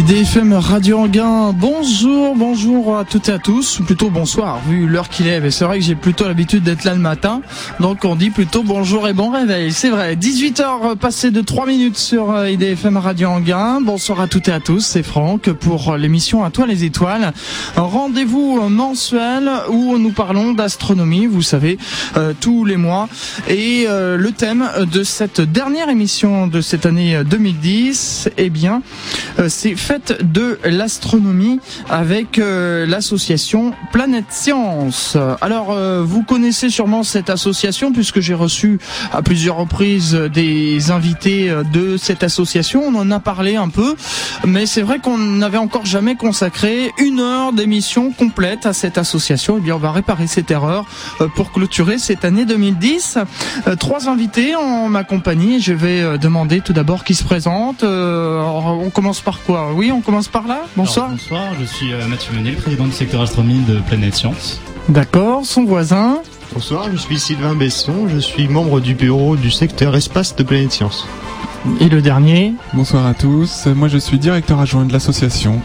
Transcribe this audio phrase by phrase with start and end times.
[0.00, 5.10] IDFM Radio Anguin, bonjour, bonjour à toutes et à tous, ou plutôt bonsoir, vu l'heure
[5.10, 5.40] qu'il est.
[5.40, 7.42] Mais c'est vrai que j'ai plutôt l'habitude d'être là le matin,
[7.80, 9.72] donc on dit plutôt bonjour et bon réveil.
[9.72, 13.82] C'est vrai, 18h passées de 3 minutes sur euh, IDFM Radio Anguin.
[13.82, 17.34] Bonsoir à toutes et à tous, c'est Franck pour l'émission À toi les étoiles.
[17.76, 21.76] Un rendez-vous mensuel où nous parlons d'astronomie, vous savez,
[22.16, 23.10] euh, tous les mois.
[23.48, 28.80] Et euh, le thème de cette dernière émission de cette année 2010, eh bien,
[29.48, 35.16] c'est fête de l'astronomie avec euh, l'association Planète Science.
[35.40, 38.78] Alors, euh, vous connaissez sûrement cette association puisque j'ai reçu
[39.12, 42.84] à plusieurs reprises des invités euh, de cette association.
[42.86, 43.96] On en a parlé un peu,
[44.46, 49.56] mais c'est vrai qu'on n'avait encore jamais consacré une heure d'émission complète à cette association.
[49.58, 50.86] Eh bien, on va réparer cette erreur
[51.34, 53.18] pour clôturer cette année 2010.
[53.80, 55.60] Trois invités en ma compagnie.
[55.60, 57.82] Je vais demander tout d'abord qui se présente.
[57.82, 59.72] On commence par quoi?
[59.80, 60.66] Oui, on commence par là.
[60.76, 61.08] Bonsoir.
[61.08, 64.60] bonsoir, je suis euh, Mathieu Menet, président du secteur astronomie de Planète Science.
[64.90, 66.18] D'accord, son voisin.
[66.52, 70.72] Bonsoir, je suis Sylvain Besson, je suis membre du bureau du secteur espace de Planète
[70.72, 71.08] Science.
[71.80, 72.52] Et le dernier?
[72.74, 75.62] Bonsoir à tous, moi je suis directeur adjoint de l'association.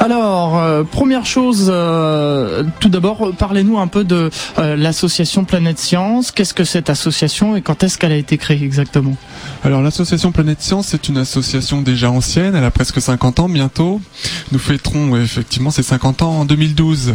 [0.00, 6.30] Alors, euh, première chose, euh, tout d'abord, parlez-nous un peu de euh, l'association Planète Science.
[6.30, 9.16] Qu'est-ce que cette association et quand est-ce qu'elle a été créée exactement?
[9.64, 14.00] Alors, l'association Planète Science, c'est une association déjà ancienne, elle a presque 50 ans bientôt.
[14.52, 17.14] Nous fêterons effectivement ses 50 ans en 2012.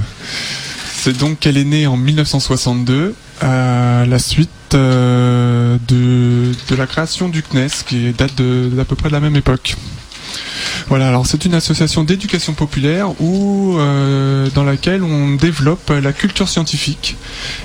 [0.94, 7.44] C'est donc qu'elle est née en 1962, à la suite de, de la création du
[7.44, 9.76] CNES, qui date d'à peu près de la même époque.
[10.90, 16.50] Voilà, alors c'est une association d'éducation populaire où, euh, dans laquelle on développe la culture
[16.50, 17.16] scientifique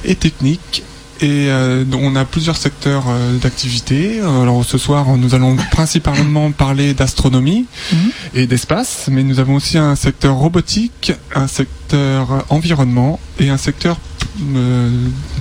[0.05, 0.83] et technique
[1.21, 4.21] et euh, on a plusieurs secteurs euh, d'activité.
[4.21, 8.11] Alors ce soir, nous allons principalement parler d'astronomie mhm.
[8.35, 13.99] et d'espace, mais nous avons aussi un secteur robotique, un secteur environnement et un secteur
[14.55, 14.91] euh,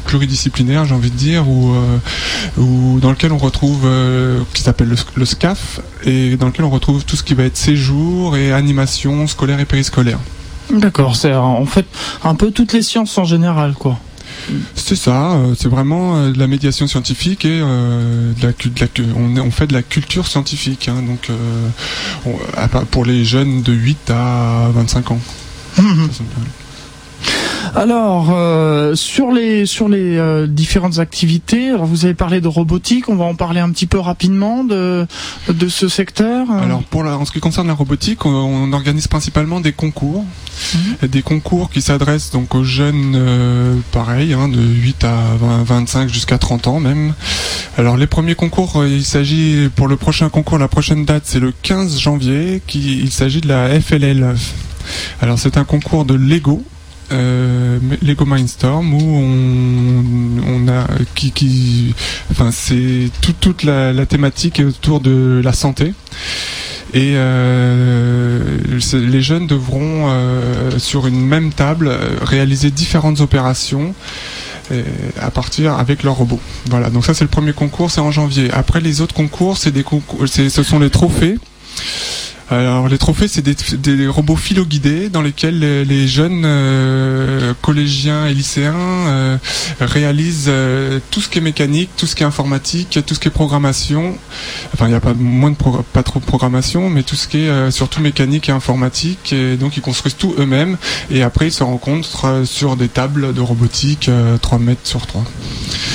[0.05, 5.25] pluridisciplinaire, j'ai envie de dire, ou euh, dans lequel on retrouve, euh, qui s'appelle le,
[5.25, 9.59] SCAF, et dans lequel on retrouve tout ce qui va être séjour et animation scolaire
[9.59, 10.19] et périscolaire.
[10.71, 11.85] D'accord, c'est en fait
[12.23, 13.99] un peu toutes les sciences en général, quoi.
[14.75, 18.51] C'est ça, c'est vraiment de la médiation scientifique et de la,
[19.15, 21.31] on, fait de la culture scientifique, hein, donc
[22.91, 25.19] pour les jeunes de 8 à 25 ans.
[25.77, 26.09] Mhm.
[27.75, 33.09] Alors euh, sur les sur les euh, différentes activités, alors vous avez parlé de robotique,
[33.09, 35.05] on va en parler un petit peu rapidement de
[35.47, 36.49] de ce secteur.
[36.51, 40.25] Alors pour la, en ce qui concerne la robotique, on, organise principalement des concours,
[40.73, 41.07] mhm.
[41.07, 45.17] des concours qui s'adressent donc aux jeunes, euh, pareil, hein, de 8 à
[45.65, 47.13] 25 jusqu'à 30 ans même.
[47.77, 51.53] Alors les premiers concours, il s'agit pour le prochain concours, la prochaine date c'est le
[51.61, 54.35] 15 janvier, qui il s'agit de la FLL.
[55.21, 56.63] Alors c'est un concours de Lego
[57.11, 59.01] euh, Lego Mindstorm où
[60.45, 61.95] on, a qui, qui
[62.31, 65.93] enfin c'est toute la, thématique autour de la santé
[66.93, 68.41] et euh,
[68.93, 71.91] les jeunes devront euh, sur une même table
[72.21, 73.93] réaliser différentes opérations
[75.21, 76.41] à partir avec leur robot.
[76.69, 78.51] Voilà, donc ça c'est le premier concours, c'est en janvier.
[78.51, 81.37] Après les autres concours, c'est des concours, ce sont les trophées.
[82.49, 88.73] Alors les trophées, c'est des, robots philo-guidés dans lesquels les, jeunes euh, collégiens et lycéens
[88.73, 89.37] euh,
[89.81, 93.27] réalisent euh, tout ce qui est mécanique, tout ce qui est informatique, tout ce qui
[93.27, 94.15] est programmation.
[94.73, 95.57] Enfin, il n'y a pas moins de
[95.91, 99.33] pas trop de programmation, mais tout ce qui est surtout mécanique et informatique.
[99.33, 100.77] Et donc ils construisent tout eux-mêmes.
[101.11, 104.09] Et après, ils se rencontrent sur des tables de robotique
[104.41, 105.23] 3 mètres sur 3.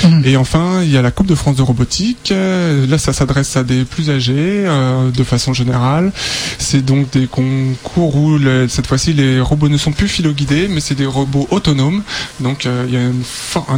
[0.03, 0.21] Mmh.
[0.25, 2.31] Et enfin, il y a la Coupe de France de robotique.
[2.31, 4.65] Là, ça s'adresse à des plus âgés
[5.13, 6.11] de façon générale.
[6.57, 10.95] C'est donc des concours où cette fois-ci les robots ne sont plus philo-guidés, mais c'est
[10.95, 12.03] des robots autonomes.
[12.39, 13.23] Donc euh, il y a une,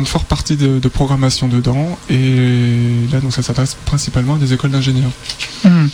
[0.06, 1.98] forte partie de, programmation dedans.
[2.10, 5.12] Et là, donc ça s'adresse principalement à des écoles d'ingénieurs.
[5.64, 5.88] Hmm.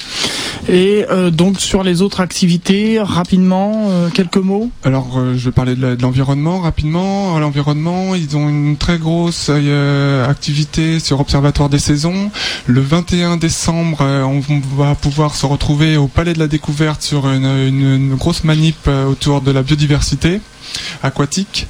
[0.70, 4.70] Et euh, donc sur les autres activités, rapidement, euh, quelques mots?
[4.84, 7.38] Alors je vais parler de l'environnement rapidement.
[7.40, 12.32] L'environnement, ils ont une très grosse activité sur Observatoire des saisons.
[12.68, 14.42] Le 21 décembre, on
[14.78, 19.42] va pouvoir se retrouver au Palais de la Découverte sur une, grosse manip euh, autour
[19.42, 20.42] de la biodiversité
[21.04, 21.68] aquatique.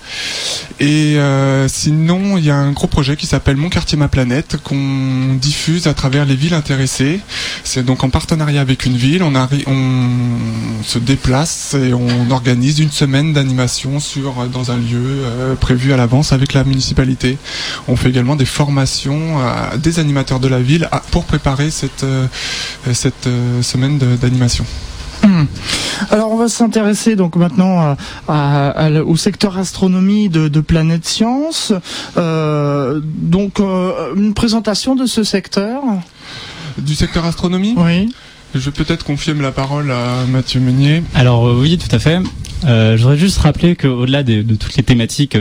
[0.80, 4.58] Et euh, sinon, il y a un gros projet qui s'appelle Mon quartier ma planète
[4.64, 7.20] qu'on diffuse à travers les villes intéressées.
[7.64, 9.24] C'est donc en partenariat avec une ville.
[9.24, 15.56] On, on se déplace et on organise une semaine d'animation sur dans un lieu euh,
[15.56, 17.38] prévu à l'avance avec la municipalité.
[17.88, 22.06] On fait également des formations à des animateurs de la ville pour préparer cette,
[22.94, 23.30] cette
[23.62, 24.66] semaine d'animation.
[25.24, 25.46] Hmm.
[26.10, 27.96] Alors on va s'intéresser donc maintenant
[28.28, 31.74] au secteur astronomie de, Planète Science.
[32.16, 35.84] donc une présentation de ce secteur.
[36.78, 38.14] Du secteur astronomie Oui.
[38.54, 41.04] Je vais peut-être confier la parole à Mathieu Meunier.
[41.16, 42.20] Alors oui, tout à fait.
[42.64, 45.38] je voudrais juste rappeler qu'au-delà de, de, toutes les thématiques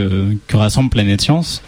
[0.47, 1.61] que rassemble Planète Science,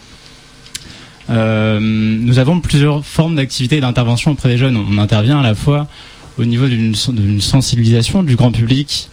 [1.30, 4.76] euh, nous avons plusieurs formes d'activité et d'intervention auprès des jeunes.
[4.76, 5.86] On intervient à la fois
[6.38, 6.94] au niveau d'une
[7.40, 9.08] sensibilisation du grand public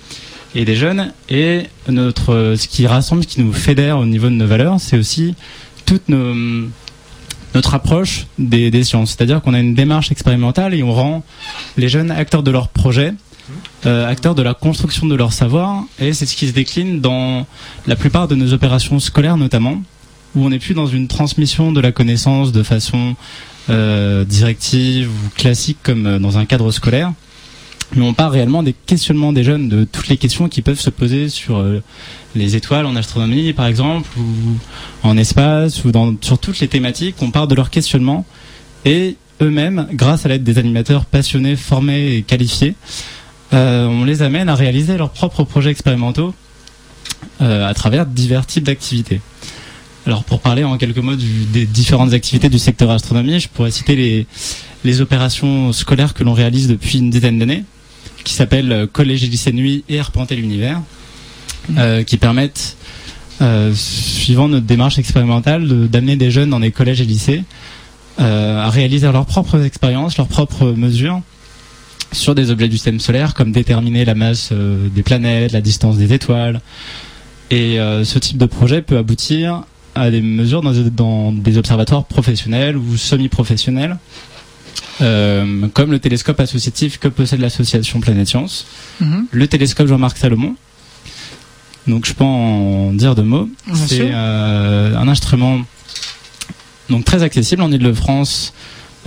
[0.55, 4.33] et des jeunes, et notre, ce qui rassemble, ce qui nous fédère au niveau de
[4.33, 5.35] nos valeurs, c'est aussi
[5.85, 6.09] toute
[7.53, 9.11] notre approche des, sciences.
[9.11, 11.23] C'est-à-dire qu'on a une démarche expérimentale et on rend
[11.77, 13.13] les jeunes acteurs de leur projet,
[13.85, 17.45] euh, acteurs de la construction de leur savoir, et c'est ce qui se décline dans
[17.87, 19.81] la plupart de nos opérations scolaires notamment
[20.35, 23.15] où on n'est plus dans une transmission de la connaissance de façon
[23.69, 27.13] euh, directive ou classique comme euh, dans un cadre scolaire,
[27.95, 30.89] mais on part réellement des questionnements des jeunes, de toutes les questions qui peuvent se
[30.89, 31.83] poser sur euh,
[32.33, 34.57] les étoiles en astronomie par exemple, ou
[35.03, 35.91] en espace, ou
[36.21, 38.25] sur toutes les thématiques, on part de leurs questionnements,
[38.83, 42.75] et eux-mêmes, grâce à l'aide des animateurs passionnés, formés et qualifiés,
[43.51, 46.33] on les amène à réaliser leurs propres projets expérimentaux
[47.39, 49.19] à travers divers types d'activités.
[50.07, 53.95] Alors pour parler en quelques mots des différentes activités du secteur astronomie, je pourrais citer
[53.95, 54.25] les,
[54.83, 57.63] les opérations scolaires que l'on réalise depuis une dizaine d'années,
[58.23, 60.79] qui s'appellent euh, Collège et lycée nuit et Arpenter l'univers,
[61.69, 61.75] mmh.
[61.77, 62.77] euh, qui permettent,
[63.41, 67.43] euh, suivant notre démarche expérimentale, d'amener des jeunes dans des collèges et lycées
[68.17, 71.21] à réaliser leurs propres expériences, leurs propres mesures
[72.11, 76.13] sur des objets du système solaire, comme déterminer la masse des planètes, la distance des
[76.13, 76.61] étoiles.
[77.49, 79.63] Et ce type de projet peut aboutir
[79.95, 83.97] à des mesures dans, des observatoires professionnels ou semi-professionnels,
[85.01, 88.65] euh, comme le télescope associatif que possède l'association Planète Science,
[88.99, 89.25] mhm.
[89.31, 90.55] le télescope Jean-Marc Salomon.
[91.87, 93.49] Donc je peux en dire deux mots.
[93.73, 95.61] C'est euh, un instrument
[96.89, 98.53] donc très accessible en Ile-de-France,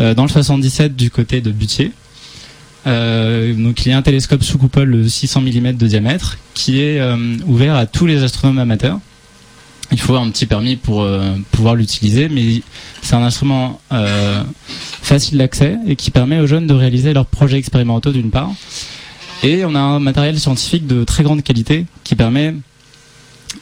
[0.00, 1.92] euh, dans le 77 du côté de Butier.
[2.84, 7.00] donc il y a un télescope sous coupole de 600 mm de diamètre qui est
[7.46, 8.98] ouvert à tous les astronomes amateurs
[9.94, 12.62] il faut un petit permis pour euh, pouvoir l'utiliser, mais
[13.00, 17.58] c'est un instrument euh, facile d'accès et qui permet aux jeunes de réaliser leurs projets
[17.58, 18.50] expérimentaux d'une part.
[19.44, 22.56] Et on a un matériel scientifique de très grande qualité qui permet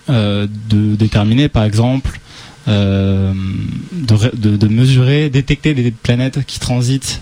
[0.08, 2.18] euh, de déterminer par exemple
[2.66, 3.34] de,
[4.68, 7.20] mesurer, détecter des planètes qui transitent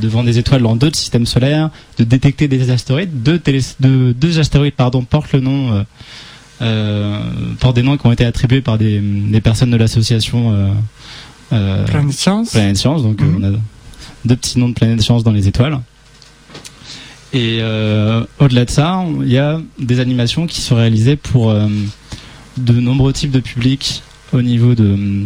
[0.00, 3.22] devant des étoiles dans d'autres systèmes solaires, de détecter des astéroïdes.
[3.22, 3.38] Deux,
[3.78, 5.84] deux astéroïdes pardon, portent le nom
[6.62, 7.18] euh,
[7.58, 9.02] par des noms qui ont été attribués par des,
[9.42, 10.70] personnes de l'association euh,
[11.52, 12.50] euh, Planète Science.
[12.52, 13.36] Planète Science, donc mhm.
[13.38, 13.58] on a
[14.24, 15.80] deux petits noms de Planète Science dans les étoiles.
[17.32, 17.58] Et
[18.38, 23.32] au-delà de ça, il y a des animations qui sont réalisées pour de nombreux types
[23.32, 25.24] de publics au niveau de,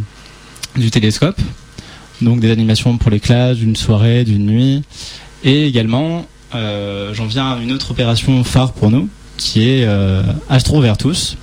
[0.77, 1.39] du télescope.
[2.23, 4.85] Donc des animations pour les classes, d'une soirée, d'une nuit.
[5.45, 6.25] Et également,
[6.55, 11.38] j'en viens à une autre opération phare pour nous, qui est euh, Astro Vertus,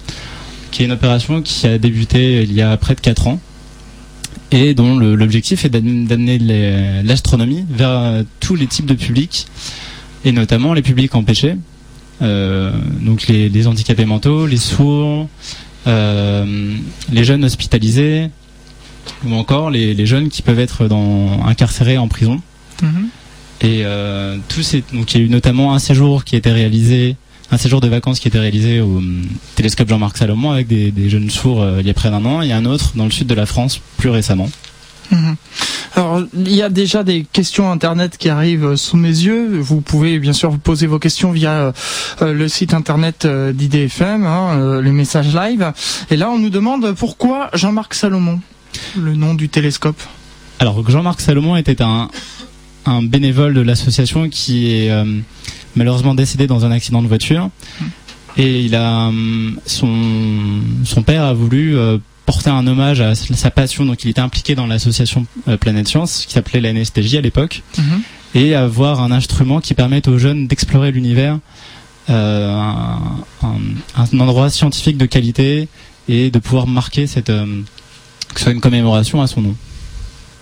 [0.70, 3.40] qui est une opération qui a débuté il y a près de 4 ans
[4.52, 6.38] et dont l'objectif est d'amener
[7.04, 9.48] l'astronomie vers euh, tous les types de publics
[10.24, 11.56] et notamment les publics empêchés,
[12.22, 12.72] euh,
[13.02, 15.28] donc les, handicapés mentaux, les sourds,
[15.86, 18.30] les jeunes hospitalisés
[19.26, 22.42] ou encore les, jeunes qui peuvent être dans, incarcérés en prison.
[22.82, 23.68] Mm-hmm.
[23.68, 23.84] Et
[24.50, 24.62] tout
[24.96, 27.18] donc il y a eu notamment un séjour qui a été réalisé
[27.52, 29.24] un séjour de vacances qui était réalisé au hum,
[29.56, 32.52] télescope Jean-Marc Salomon avec des, jeunes sourds euh, il y a près d'un an et
[32.52, 34.50] un autre dans le sud de la France plus récemment.
[35.12, 35.36] Mhm.
[35.94, 39.60] Alors, il y a déjà des questions internet qui arrivent euh, sous mes yeux.
[39.60, 41.74] Vous pouvez bien sûr poser vos questions via
[42.22, 45.72] euh, le site internet d'IDFM, hein, les messages live.
[46.10, 48.42] Et là, on nous demande pourquoi Jean-Marc Salomon,
[48.98, 50.02] le nom du télescope.
[50.60, 52.10] Alors, Jean-Marc Salomon était un,
[52.86, 54.92] un bénévole de l'association qui est
[55.76, 57.50] malheureusement décédé dans un accident de voiture.
[58.38, 63.52] Et il a hum, son son père a voulu euh, porter un hommage à sa
[63.52, 63.86] passion.
[63.86, 67.64] Donc il était impliqué dans l'association euh, Planète Science qui s'appelait la NSTJ à l'époque,
[67.78, 68.02] mhm.
[68.36, 71.40] et avoir un instrument qui permette aux jeunes d'explorer l'univers,
[72.10, 72.60] euh,
[73.42, 73.56] un,
[73.96, 75.68] un, endroit scientifique de qualité
[76.10, 77.32] et de pouvoir marquer cette
[78.36, 79.56] que ce soit une commémoration à son nom.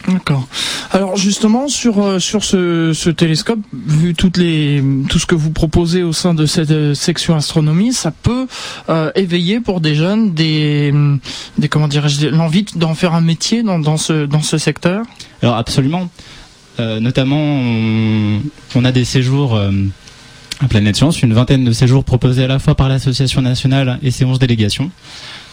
[0.07, 0.47] D'accord.
[0.91, 5.51] Alors justement sur euh, sur ce, ce, télescope, vu toutes les tout ce que vous
[5.51, 8.47] proposez au sein de cette euh, section astronomie, ça peut
[8.89, 10.93] euh, éveiller pour des jeunes des
[11.57, 15.05] des comment dirais-je l'envie d'en faire un métier dans, dans ce dans ce secteur?
[15.41, 16.09] Alors absolument.
[16.79, 17.61] notamment
[18.75, 19.59] on, a des séjours
[20.59, 24.11] à Planète Science, une vingtaine de séjours proposés à la fois par l'association nationale et
[24.11, 24.89] ses 11 délégations,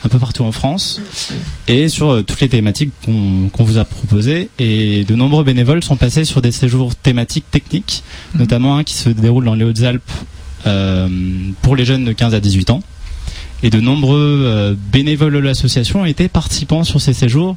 [0.04, 1.00] un peu partout en France,
[1.68, 4.48] et sur euh, toutes les thématiques qu'on vous a proposées.
[4.58, 8.02] Et de nombreux bénévoles sont passés sur des séjours thématiques techniques,
[8.34, 8.40] Mhm.
[8.40, 10.10] notamment un qui se déroule dans les Hautes-Alpes
[10.66, 11.08] euh,
[11.62, 12.82] pour les jeunes de 15 à 18 ans.
[13.62, 17.56] Et de nombreux euh, bénévoles de l'association étaient participants sur ces séjours.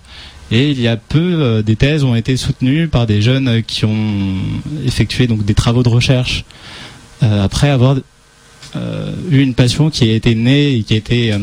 [0.51, 3.85] Et il y a peu, euh, des thèses ont été soutenues par des jeunes qui
[3.85, 4.35] ont
[4.85, 6.43] effectué donc des travaux de recherche
[7.21, 7.95] après avoir
[9.31, 11.33] eu une passion qui a été née et qui a été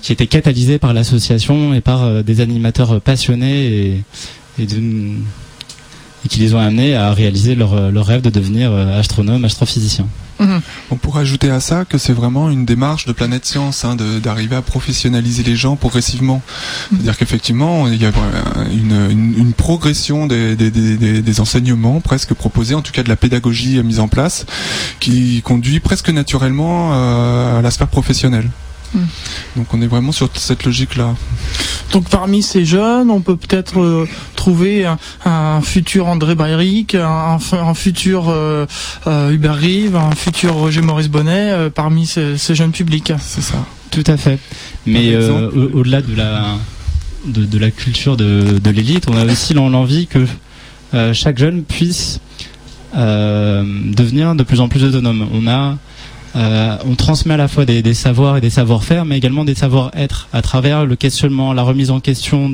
[0.00, 4.02] qui a été catalysée par l'association et par euh, des animateurs passionnés et,
[4.58, 5.22] et, d'une-
[6.24, 10.06] et qui les ont amenés à réaliser leur, leur rêve de devenir euh, astronome, astrophysicien.
[10.90, 14.56] On pourrait ajouter à ça que c'est vraiment une démarche de Planète Science, hein, d'arriver
[14.56, 16.42] à professionnaliser les gens progressivement.
[16.90, 21.40] C'est-à-dire qu'effectivement, il y a euh, une, une- une progression des, des- des- des- des
[21.40, 24.44] enseignements presque proposés, en tout cas de la pédagogie euh, mise en place,
[24.98, 28.50] qui conduit presque naturellement euh, à la sphère professionnelle.
[28.94, 28.98] Mm.
[29.56, 31.14] Donc on est vraiment sur cette logique-là.
[31.92, 37.38] Donc parmi ces jeunes, on peut peut-être euh, trouver un, un futur André Bayrich, un,
[37.52, 38.66] un futur euh,
[39.06, 43.12] euh, Hubert Rive, un futur Roger Maurice Bonnet euh, parmi ces, ces jeunes publics.
[43.20, 43.64] C'est ça.
[43.90, 44.38] Tout à fait.
[44.86, 46.56] Mais euh, au- au-delà de la
[47.26, 50.26] de, de la culture de, de l'élite, on a aussi l'en- l'envie que
[50.94, 52.20] euh, chaque jeune puisse
[52.96, 53.62] euh,
[53.94, 55.26] devenir de plus en plus autonome.
[55.32, 55.76] On a
[56.34, 60.28] euh, on transmet à la fois des, savoirs et des savoir-faire, mais également des savoir-être
[60.32, 62.52] à travers le questionnement, la remise en question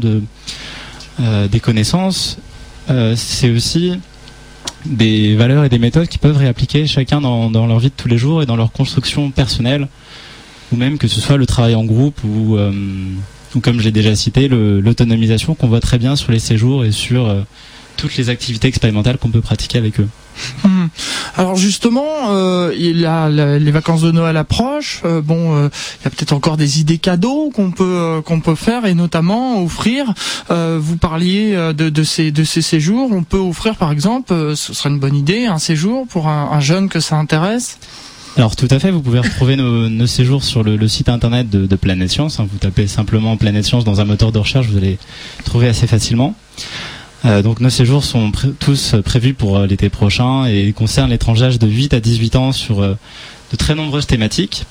[1.20, 2.38] euh, des connaissances.
[2.90, 3.92] Euh, C'est aussi
[4.86, 8.18] des valeurs et des méthodes qui peuvent réappliquer chacun dans, leur vie de tous les
[8.18, 9.88] jours et dans leur construction personnelle
[10.72, 12.58] ou même que ce soit le travail en groupe ou,
[13.54, 17.34] ou comme j'ai déjà cité, l'autonomisation qu'on voit très bien sur les séjours et sur
[17.98, 20.08] toutes les activités expérimentales qu'on peut pratiquer avec eux.
[20.64, 20.88] Mhm.
[21.36, 25.02] Alors justement, euh, il y a la- les vacances de Noël approchent.
[25.04, 25.68] Euh, bon, euh,
[26.00, 29.62] il y a peut-être encore des idées cadeaux qu'on peut qu'on peut faire et notamment
[29.62, 30.14] offrir.
[30.48, 33.10] Vous parliez de, de ces de ces séjours.
[33.12, 36.60] On peut offrir par exemple, ce serait une bonne idée, un séjour pour un, un
[36.60, 37.78] jeune que ça intéresse.
[38.36, 41.50] Alors tout à fait, vous pouvez retrouver nos, nos séjours sur le, le site internet
[41.50, 42.38] de, de Planète Science.
[42.38, 42.46] hein.
[42.48, 44.98] Vous tapez simplement Planète Science dans un moteur de recherche, vous allez
[45.44, 46.36] trouver assez facilement.
[47.24, 51.10] Euh, donc nos séjours sont pré- tous euh, prévus pour euh, l'été prochain et concernent
[51.10, 52.94] les tranches d'âge de 8 à 18 ans sur euh,
[53.50, 54.64] de très nombreuses thématiques.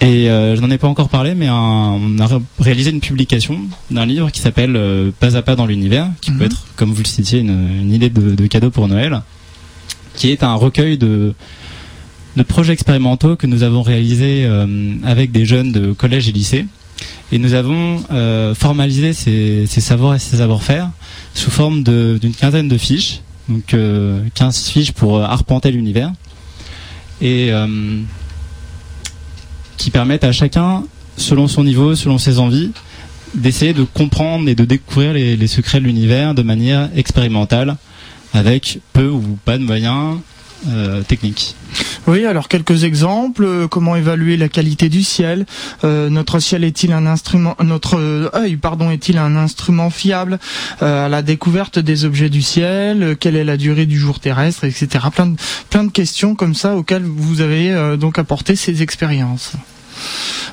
[0.00, 3.56] Et je n'en ai pas encore parlé, mais un- on a ré- réalisé une publication
[3.92, 4.76] d'un livre qui s'appelle
[5.20, 6.38] Pas à pas dans l'univers, qui Mhm.
[6.38, 9.22] peut être, comme vous le citiez, une, une idée de, de cadeau pour Noël,
[10.16, 11.34] qui est un recueil de,
[12.36, 14.44] de projets expérimentaux que nous avons réalisés
[15.04, 16.66] avec des jeunes de collège et lycée.
[17.32, 20.90] Et nous avons euh, formalisé ces, savoirs et ces savoir-faire
[21.34, 26.12] sous forme d'une quinzaine de fiches, donc euh, 15 fiches pour euh, arpenter l'univers,
[27.22, 28.00] et euh,
[29.78, 30.84] qui permettent à chacun,
[31.16, 32.70] selon son niveau, selon ses envies,
[33.34, 37.76] d'essayer de comprendre et de découvrir les secrets de l'univers de manière expérimentale,
[38.34, 40.18] avec peu ou pas de moyens
[40.68, 41.02] euh.
[42.06, 43.44] Oui, alors quelques exemples.
[43.44, 45.46] Euh, Comment évaluer la qualité du ciel
[45.84, 50.38] Euh, Notre ciel est-il un instrument Notre œil, pardon, est-il un instrument fiable
[50.82, 54.64] euh, à la découverte des objets du ciel Quelle est la durée du jour terrestre,
[54.64, 55.06] etc.
[55.14, 55.36] Plein de
[55.70, 59.52] plein de questions comme ça auxquelles vous avez donc apporté ces expériences.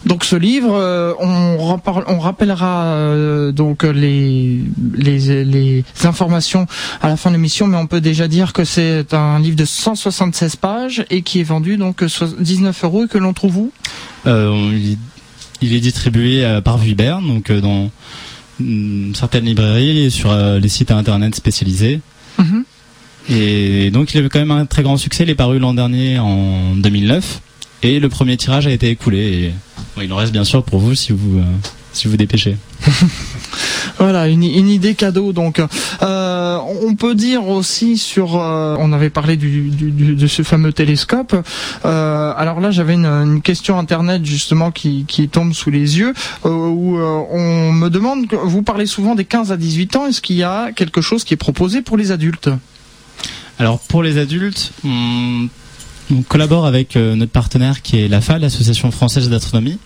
[0.05, 4.59] Donc ce livre, euh, on, rappellera euh, donc les,
[4.93, 6.67] les les informations
[7.01, 9.65] à la fin de l'émission, mais on peut déjà dire que c'est un livre de
[9.65, 13.71] 176 pages et qui est vendu donc so- 19 euros et que l'on trouve où?
[14.27, 14.97] Euh, il,
[15.61, 17.91] il est distribué par Vuibert, donc dans
[18.59, 21.99] mm, certaines librairies et sur les sites internet spécialisés.
[22.37, 22.63] Mhm.
[23.29, 25.23] Et donc il avait quand même un très grand succès.
[25.23, 27.41] Il est paru l'an dernier en 2009
[27.83, 29.17] et le premier tirage a été écoulé.
[29.19, 29.53] Et,
[29.95, 31.43] bon, il en reste bien sûr pour vous si vous euh,
[31.93, 32.57] si vous dépêchez.
[33.97, 35.33] Voilà, une, une idée cadeau.
[35.33, 35.61] Donc,
[36.01, 40.41] euh, on peut dire aussi sur, euh, on avait parlé du, du- du- de ce
[40.41, 41.35] fameux télescope.
[41.83, 46.13] Euh, alors là, j'avais une, une question internet justement qui, qui tombe sous les yeux,
[46.45, 50.07] où on me demande, vous parlez souvent des 15 à 18 ans.
[50.07, 52.49] Est-ce qu'il y a quelque chose qui est proposé pour les adultes?
[53.57, 55.47] Alors pour les adultes, on,
[56.11, 59.77] on collabore avec euh, notre partenaire qui est l'AFA, l'Association française d'astronomie,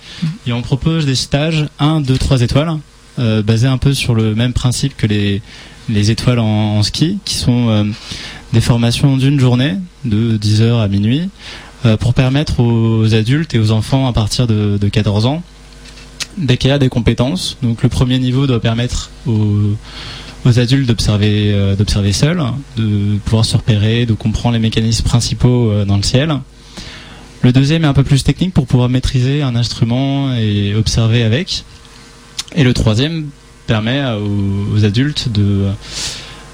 [0.47, 2.77] et on propose des stages 1, 2, 3 étoiles,
[3.19, 5.41] euh, basés un peu sur le même principe que les,
[5.89, 7.83] les étoiles en, en ski, qui sont euh,
[8.53, 9.75] des formations d'une journée,
[10.05, 11.29] de 10h à minuit,
[11.99, 15.43] pour permettre aux adultes et aux enfants à partir de, de 14 ans
[16.37, 17.57] d'acquérir des compétences.
[17.61, 19.75] Donc le premier niveau doit permettre aux,
[20.45, 22.41] aux adultes d'observer euh, seuls,
[22.77, 26.33] de pouvoir se repérer, de comprendre les mécanismes principaux euh, dans le ciel.
[27.41, 31.65] Le deuxième est un peu plus technique pour pouvoir maîtriser un instrument et observer avec.
[32.55, 33.27] Et le troisième
[33.67, 35.67] permet aux, adultes de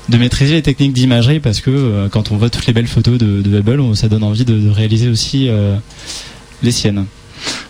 [0.09, 3.19] de maîtriser les techniques d'imagerie parce que euh, quand on voit toutes les belles photos
[3.19, 5.49] de, de Hubble, ça donne envie de, réaliser aussi
[6.63, 7.05] les siennes.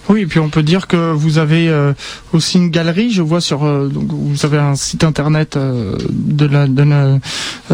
[0.09, 1.93] Oui, et puis on peut dire que vous avez euh,
[2.33, 3.11] aussi une galerie.
[3.11, 7.19] Je vois sur, euh, donc vous avez un site internet euh, de la, de la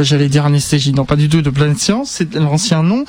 [0.01, 3.05] j'allais dire anesthésie, non pas du tout de Planète Science, c'est l'ancien nom.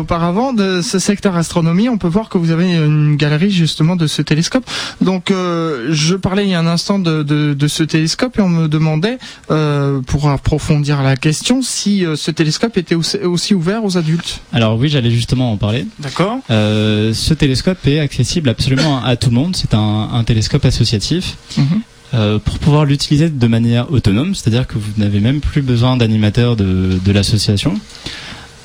[0.00, 4.08] auparavant de ce secteur astronomie, on peut voir que vous avez une galerie justement de
[4.08, 4.64] ce télescope.
[5.00, 8.48] Donc je parlais il y a un instant de, de, de ce télescope et on
[8.48, 14.40] me demandait, pour approfondir la question, si ce télescope était aussi ouvert aux adultes.
[14.52, 15.86] Alors oui, j'allais justement en parler.
[16.00, 16.38] D'accord.
[16.48, 19.56] ce télescope est accessible absolument à tout le monde.
[19.56, 21.36] C'est un, télescope associatif.
[21.56, 21.82] Mhm.
[22.12, 26.56] Euh, pour pouvoir l'utiliser de manière autonome, c'est-à-dire que vous n'avez même plus besoin d'animateur
[26.56, 27.74] de, l'association.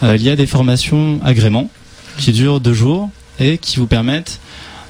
[0.01, 1.69] Euh, il y a des formations agrément
[2.17, 4.39] qui durent deux jours et qui vous permettent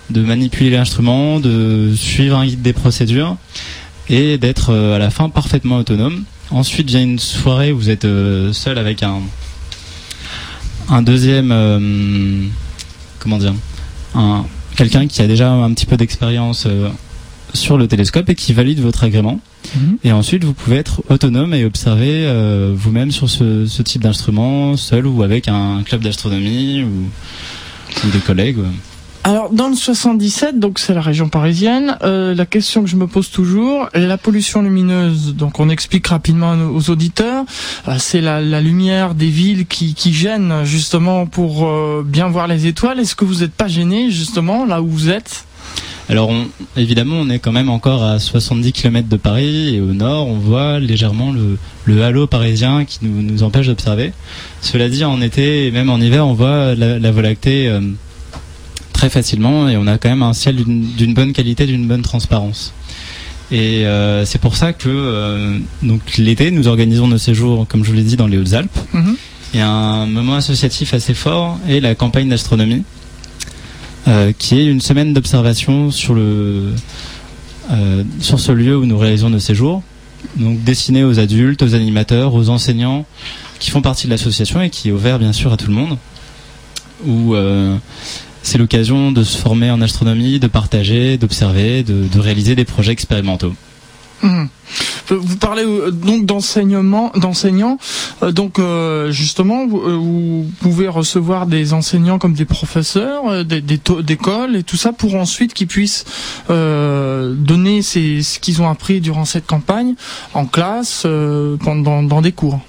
[0.10, 3.36] de manipuler l'instrument, de suivre un guide des procédures
[4.08, 6.24] et d'être euh, à la fin parfaitement autonome.
[6.50, 8.08] Ensuite vient une soirée où vous êtes
[8.54, 9.20] seul avec un,
[10.88, 11.52] un deuxième
[13.20, 13.56] comment dire
[14.14, 16.90] un, quelqu'un qui a déjà un petit peu d'expérience euh,
[17.54, 19.40] sur le télescope et qui valide votre agrément.
[19.76, 19.98] Mhm.
[20.04, 25.08] Et ensuite, vous pouvez être autonome et observer euh, vous-même sur ce, type d'instrument, seul
[25.08, 27.10] ou avec un club d'astronomie ou,
[28.12, 28.58] des collègues.
[29.28, 33.08] Alors dans le 77, donc c'est la région parisienne, euh, la question que je me
[33.08, 35.34] pose toujours la pollution lumineuse.
[35.34, 37.44] Donc on explique rapidement aux auditeurs,
[37.98, 41.68] c'est la, lumière des villes qui, gêne justement pour
[42.04, 43.00] bien voir les étoiles.
[43.00, 45.46] Est-ce que vous n'êtes pas gêné justement là où vous êtes?
[46.08, 46.32] Alors
[46.78, 50.38] évidemment, on est quand même encore à 70 km de Paris et au nord, on
[50.38, 51.34] voit légèrement
[51.88, 54.14] le, halo parisien qui nous, empêche d'observer.
[54.62, 57.82] Cela dit, en été et même en hiver, on voit la, Voie lactée euh,
[58.96, 62.74] très facilement et on a quand même un ciel d'une bonne qualité, d'une bonne transparence.
[63.52, 67.90] Et euh, c'est pour ça que euh, donc l'été, nous organisons nos séjours, comme je
[67.90, 68.80] vous l'ai dit, dans les Hautes-Alpes.
[68.94, 69.18] Mhm.
[69.54, 72.84] Il y a un moment associatif assez fort et la campagne d'astronomie
[74.08, 76.74] euh, qui est une semaine d'observation sur le
[78.20, 79.82] sur ce lieu où nous réalisons nos séjours,
[80.36, 83.08] donc destiné aux adultes, aux animateurs, aux enseignants
[83.58, 85.98] qui font partie de l'association et qui est ouvert bien sûr à tout le monde.
[87.08, 87.36] Où
[88.46, 93.54] c'est l'occasion de se former en astronomie, de partager, d'observer, de, réaliser des projets expérimentaux.
[94.22, 94.46] Mmh.
[95.10, 97.78] Vous parlez euh, donc d'enseignement, d'enseignants.
[98.24, 104.64] Euh, donc euh, justement, vous, pouvez recevoir des enseignants comme des professeurs, des, d'écoles et
[104.64, 106.06] tout ça pour ensuite qu'ils puissent
[106.48, 109.96] donner ce qu'ils ont appris durant cette campagne
[110.34, 112.62] en classe, dans des cours.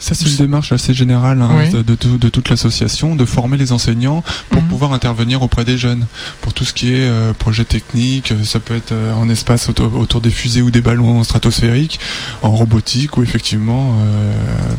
[0.00, 4.62] Ça, c'est une démarche assez générale hein, de, toute l'association, de former les enseignants pour
[4.62, 4.68] mhm.
[4.68, 6.06] pouvoir intervenir auprès des jeunes.
[6.40, 9.68] Pour tout ce qui est euh, projet technique, euh, ça peut être euh, en espace
[9.68, 12.00] autour, des fusées ou des ballons stratosphériques,
[12.40, 13.94] en robotique ou effectivement,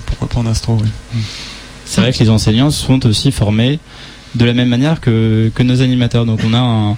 [0.07, 0.81] pourquoi pas en astro.
[1.85, 3.79] C'est vrai que les enseignants sont aussi formés
[4.33, 6.25] de la même manière que, que nos animateurs.
[6.25, 6.97] Donc on a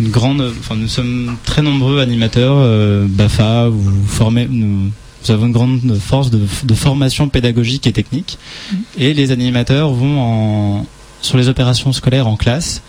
[0.00, 4.90] une grande, enfin nous sommes très nombreux animateurs, Bafa, vous formez, nous
[5.24, 8.38] nous avons une grande force de, formation pédagogique et technique.
[8.70, 8.76] Mm.
[8.98, 10.86] Et les animateurs vont en,
[11.20, 12.82] sur les opérations scolaires en classe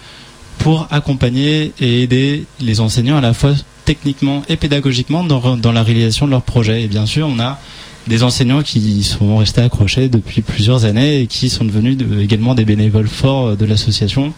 [0.60, 3.54] pour accompagner et aider les enseignants à la fois
[3.86, 6.84] techniquement et pédagogiquement dans, la réalisation de leurs projets.
[6.84, 7.60] Et bien sûr, on a
[8.08, 12.66] des enseignants qui sont restés accrochés depuis plusieurs années et qui sont devenus également des
[12.66, 14.34] bénévoles forts de l'association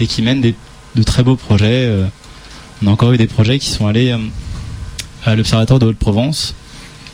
[0.00, 1.86] et qui mènent de très beaux projets.
[1.86, 2.06] Euh,
[2.82, 4.18] on a encore eu des projets qui sont allés euh,
[5.24, 6.54] à l'Observatoire de Haute-Provence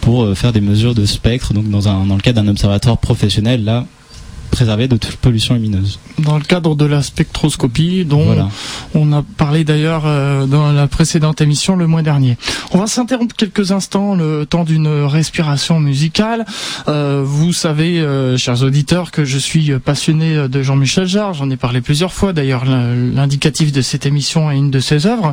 [0.03, 2.99] pour euh, faire des mesures de spectre, donc dans, un, dans le cadre d'un observatoire
[2.99, 3.87] professionnel, là,
[4.53, 5.99] préservé de toute pollution lumineuse.
[6.19, 8.49] Dans le cadre de la spectroscopie, dont
[8.95, 12.37] on a parlé d'ailleurs euh, dans la précédente émission le mois dernier.
[12.73, 16.45] On va s'interrompre quelques instants, le temps d'une respiration musicale.
[16.87, 21.33] Euh, vous savez, euh, chers auditeurs, que je suis passionné de Jean-Michel Jarre.
[21.33, 22.35] J'en ai parlé plusieurs fois.
[22.35, 25.33] D'ailleurs, l'indicatif de cette émission est une de ses œuvres.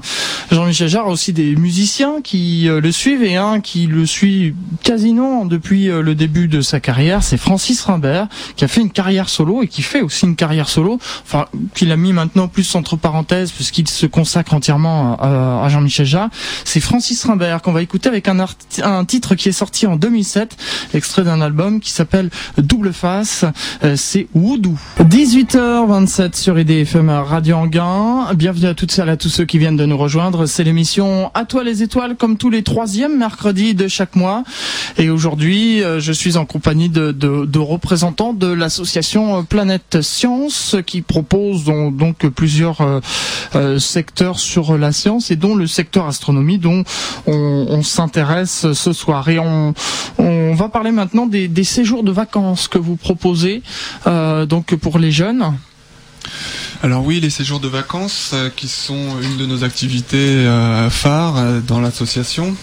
[0.49, 5.45] Jean-Michel Jarre a aussi des musiciens qui le suivent et un qui le suit quasiment
[5.45, 9.29] depuis le début de sa carrière, c'est Francis Rimbert, qui a fait une carrière carrière
[9.29, 12.95] solo et qui fait aussi une carrière solo, enfin qu'il a mis maintenant plus entre
[12.95, 16.29] parenthèses puisqu'il se consacre entièrement à, Jean-Michel Jarre.
[16.63, 18.45] C'est Francis Rimbert qu'on va écouter avec un,
[18.83, 20.57] un titre qui est sorti en 2007,
[20.93, 23.45] extrait d'un album qui s'appelle Double Face.
[23.83, 24.77] Euh, c'est Woodoo.
[24.99, 28.31] 18h27 sur IDFM Radio Anguin.
[28.35, 30.45] Bienvenue à toutes celles et à tous ceux qui viennent de nous rejoindre.
[30.45, 34.43] C'est l'émission À toi les étoiles comme tous les troisièmes mercredis de chaque mois.
[34.99, 38.98] Et aujourd'hui, euh, je suis en compagnie de, représentants de l'association
[39.47, 42.99] Planète Science qui propose donc, plusieurs euh,
[43.55, 46.83] euh, secteurs sur la science et dont le secteur astronomie dont
[47.27, 49.29] on, s'intéresse ce soir.
[49.29, 49.73] Et on,
[50.17, 53.63] on va parler maintenant des, des séjours de vacances que vous proposez
[54.07, 55.53] euh, donc pour les jeunes.
[56.81, 61.35] Alors oui, les séjours de vacances euh, qui sont une de nos activités euh, phares
[61.37, 62.55] euh, dans l'association.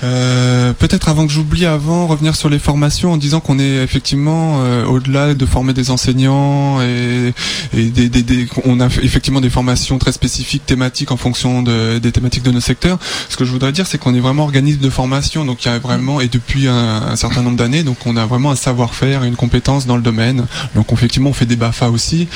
[0.00, 5.32] Peut-être avant que j'oublie, avant revenir sur les formations en disant qu'on est effectivement au-delà
[5.34, 7.32] de former des enseignants et,
[7.72, 12.60] des, on a effectivement des formations très spécifiques, thématiques en fonction des thématiques de nos
[12.60, 12.98] secteurs.
[13.28, 15.70] Ce que je voudrais dire, c'est qu'on est vraiment organisme de formation, donc il y
[15.70, 19.28] a vraiment et depuis un, certain nombre d'années, donc on a vraiment un savoir-faire et
[19.28, 20.46] une compétence dans le domaine.
[20.74, 22.26] Donc effectivement, on fait des BAFA aussi,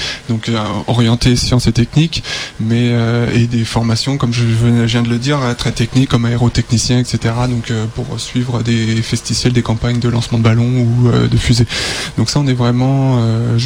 [0.87, 2.23] orienté sciences et techniques,
[2.61, 4.45] mais euh, et des formations, comme je
[4.85, 7.35] viens de le dire, très techniques comme aérotechnicien, etc.
[7.49, 11.37] Donc euh, pour suivre des festiciels, des campagnes de lancement de ballons ou euh, de
[11.37, 11.67] fusées.
[12.19, 13.17] Donc ça, on est vraiment.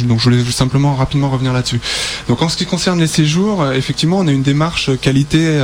[0.03, 1.79] Donc je voulais simplement rapidement revenir là-dessus.
[2.27, 5.59] Donc en ce qui concerne les séjours, effectivement, on a une démarche qualité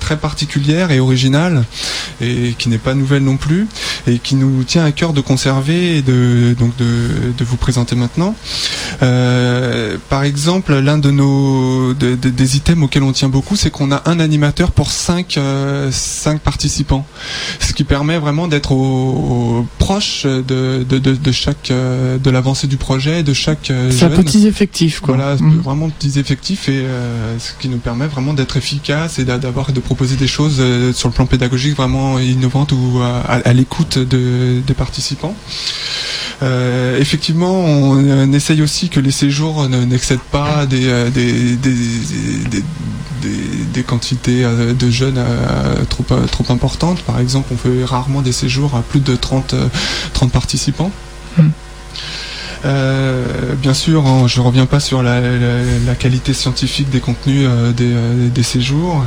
[0.00, 1.64] très particulière et originale
[2.20, 3.66] et qui n'est pas nouvelle non plus
[4.06, 7.96] et qui nous tient à cœur de conserver et de donc de, de vous présenter
[7.96, 8.34] maintenant.
[9.00, 14.20] Par exemple, l'un de nos des items auxquels on tient beaucoup, c'est qu'on a un
[14.20, 17.06] animateur pour cinq euh, cinq participants,
[17.60, 23.22] ce qui permet vraiment d'être au, proche de, de, chaque euh, de l'avancée du projet,
[23.22, 25.16] de chaque euh, c'est un petit effectif quoi.
[25.16, 25.60] Voilà, mm.
[25.60, 26.84] vraiment petits effectifs et
[27.38, 30.62] ce qui nous permet vraiment d'être efficace et d'avoir de proposer des choses
[30.94, 35.34] sur le plan pédagogique vraiment innovantes ou à, l'écoute des participants.
[36.98, 42.62] Effectivement, on, essaye aussi que les séjours n'excèdent pas euh, des, des,
[43.72, 47.02] des, quantités euh, de jeunes euh, trop, trop importantes.
[47.02, 49.54] Par exemple, on fait rarement des séjours à plus de 30,
[50.14, 50.90] 30 participants.
[51.36, 51.50] Hmm.
[52.64, 53.24] Euh,
[53.60, 55.20] bien sûr, hein, je reviens pas sur la,
[55.98, 59.04] qualité scientifique des contenus euh, euh, des, séjours.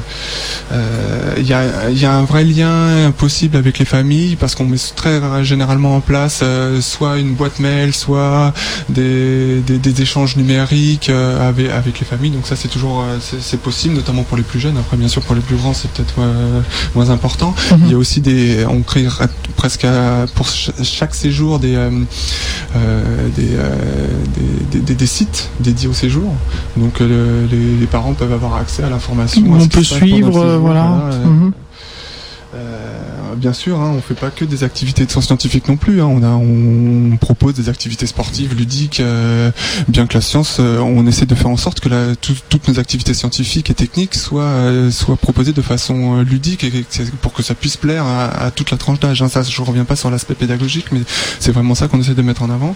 [1.38, 5.96] Il y a, un vrai lien possible avec les familles parce qu'on met très généralement
[5.96, 6.44] en place
[6.82, 8.54] soit une boîte mail, soit
[8.90, 9.62] des,
[10.00, 12.32] échanges numériques avec, les familles.
[12.32, 14.78] Donc ça, c'est toujours c'est possible, notamment pour les plus jeunes.
[14.78, 16.16] Après, bien sûr, pour les plus grands, c'est peut-être
[16.96, 17.56] moins important.
[17.72, 17.80] Mhm.
[17.86, 19.08] Il y a aussi des, on crée
[19.56, 19.86] presque
[20.36, 21.78] pour chaque séjour des,
[23.36, 24.08] des euh,
[24.72, 26.32] des, des, sites dédiés au séjour.
[26.78, 29.44] Donc euh, les, parents peuvent avoir accès à l'information.
[29.50, 31.10] On peut suivre, voilà.
[32.56, 36.02] Euh, bien sûr, hein, on fait pas que des activités de sciences scientifiques non plus.
[36.02, 36.06] Hein.
[36.06, 39.00] On, a, on propose des activités sportives, ludiques.
[39.00, 39.52] Euh,
[39.88, 42.80] bien que la science, euh, on essaie de faire en sorte que la, toutes nos
[42.80, 46.86] activités scientifiques et techniques soient, soient proposées de façon ludique et
[47.22, 49.22] pour que ça puisse plaire à, toute la tranche d'âge.
[49.22, 49.30] Hein.
[49.30, 51.02] Ça, je reviens pas sur l'aspect pédagogique, mais
[51.40, 52.76] c'est vraiment ça qu'on essaie de mettre en avant.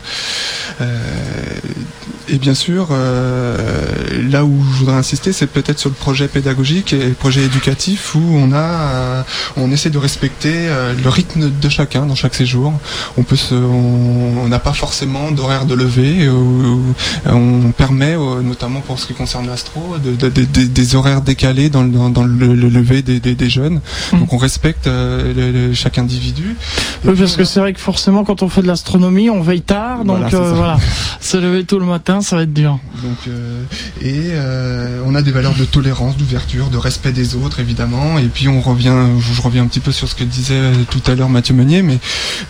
[2.30, 7.10] et bien sûr, là où je voudrais insister, c'est peut-être sur le projet pédagogique et
[7.10, 12.06] le projet éducatif où on a, on essaie de respecter euh, le rythme de chacun
[12.06, 12.74] dans chaque séjour.
[13.18, 16.30] On peut on n'a pas forcément d'horaire de lever.
[17.26, 23.02] on permet, euh, notamment pour ce qui concerne l'astro, des horaires décalés dans, le, lever
[23.02, 23.82] des, jeunes.
[24.12, 24.20] Mmh.
[24.20, 26.56] Donc on respecte euh, chaque individu.
[27.06, 30.04] Oui, parce que c'est vrai que forcément quand on fait de l'astronomie, on veille tard,
[30.04, 30.78] donc voilà,
[31.20, 32.80] se lever tôt le matin, ça va être dur.
[33.04, 33.34] Donc
[34.02, 34.32] et
[35.06, 38.18] on a des valeurs de tolérance, d'ouverture, de respect des autres évidemment.
[38.18, 41.16] Et puis on revient, je reviens un petit peu sur ce que disait tout à
[41.16, 41.98] l'heure Mathieu Meunier, mais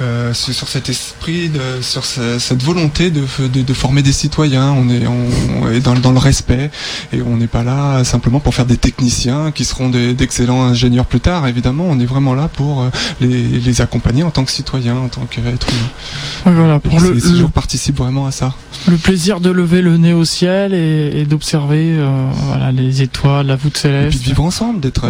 [0.01, 4.71] euh, sur cet esprit, de, sur cette volonté de, de, former des citoyens.
[4.71, 6.71] On est, on, est dans, dans, le respect
[7.13, 11.19] et on n'est pas là simplement pour faire des techniciens qui seront d'excellents ingénieurs plus
[11.19, 11.47] tard.
[11.47, 12.89] Évidemment, on est vraiment là pour euh,
[13.21, 16.55] les, les accompagner en tant que citoyens, en tant qu'être humain.
[16.57, 18.53] Voilà, pour le, le participe vraiment à ça.
[18.87, 23.55] Le plaisir de lever le nez au ciel et, d'observer euh, voilà, les étoiles, la
[23.55, 24.07] voûte céleste.
[24.07, 25.05] Et puis de vivre ensemble, d'être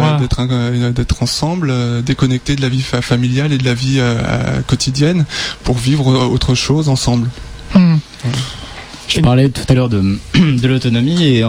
[0.92, 1.70] d'être ensemble,
[2.02, 5.24] déconnecté de la vie familiale et de la vie euh, quotidienne
[5.64, 7.28] pour vivre autre chose ensemble.
[7.74, 7.96] Hmm.
[9.08, 11.44] Je parlais tout à l'heure de, de l'autonomie et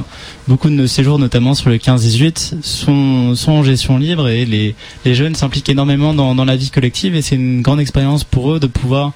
[0.47, 4.75] beaucoup de nos séjours, notamment sur le 15-18, sont, sont en gestion libre et les,
[5.03, 8.53] les jeunes s'impliquent énormément dans, dans la vie collective et c'est une grande expérience pour
[8.53, 9.11] eux de pouvoir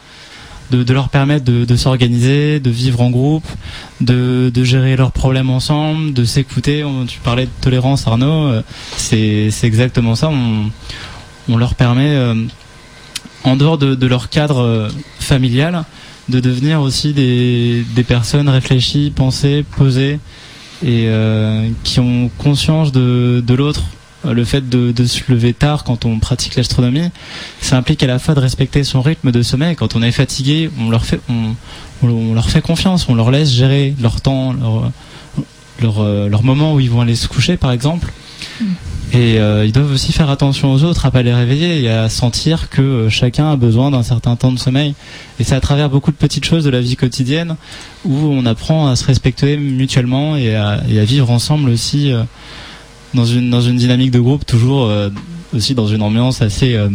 [0.71, 3.45] de, leur permettre de, s'organiser, de vivre en groupe,
[4.01, 6.83] de, gérer leurs problèmes ensemble, de s'écouter.
[7.07, 8.47] Tu parlais de tolérance, Arnaud.
[8.47, 8.61] Euh,
[8.97, 10.29] c'est exactement ça.
[10.29, 10.71] On,
[11.49, 12.35] leur permet, euh,
[13.43, 15.83] en dehors de, leur cadre euh, familial,
[16.29, 20.19] de devenir aussi des, personnes réfléchies, pensées, posées
[20.85, 21.07] et
[21.85, 23.83] qui ont conscience de l'autre
[24.31, 27.09] le fait de, se lever tard quand on pratique l'astronomie,
[27.59, 29.75] ça implique à la fois de respecter son rythme de sommeil.
[29.75, 31.55] Quand on est fatigué, on leur fait, on,
[32.61, 34.91] confiance, on leur laisse gérer leur temps, leur,
[35.81, 38.11] leur, euh, moment où ils vont aller se coucher, par exemple.
[39.11, 42.09] Et euh, ils doivent aussi faire attention aux autres, à pas les réveiller et à
[42.09, 44.95] sentir que euh, chacun a besoin d'un certain temps de sommeil.
[45.39, 47.55] Et c'est à travers beaucoup de petites choses de la vie quotidienne
[48.05, 52.11] où on apprend à se respecter mutuellement et à, vivre ensemble aussi
[53.13, 55.09] dans une dans une dynamique de groupe toujours euh,
[55.53, 56.89] aussi dans une ambiance assez euh,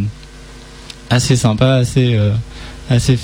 [1.11, 2.33] assez sympa, assez euh,
[2.90, 3.18] assez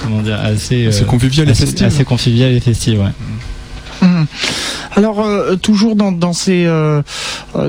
[0.00, 1.86] comment dire assez assez convivial et festive.
[1.86, 4.06] Assez convivial et festive, ouais.
[4.06, 4.24] Mmh.
[4.96, 5.26] Alors
[5.60, 6.66] toujours dans, ces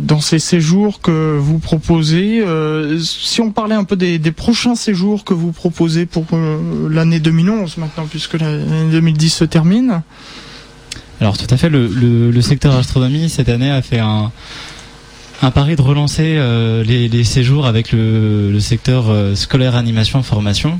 [0.01, 2.45] dans ces séjours que vous proposez,
[3.01, 6.25] si on parlait un peu des, prochains séjours que vous proposez pour
[6.87, 10.01] l'année 2011 maintenant puisque l'année 2010 se termine.
[11.21, 14.31] Alors tout à fait, le, secteur astronomie cette année a fait un,
[15.51, 20.79] pari de relancer euh, les, séjours avec le, secteur euh, scolaire animation formation.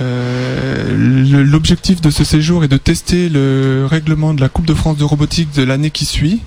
[0.00, 4.96] Euh, l'objectif de ce séjour est de tester le règlement de la Coupe de France
[4.96, 6.40] de robotique de l'année qui suit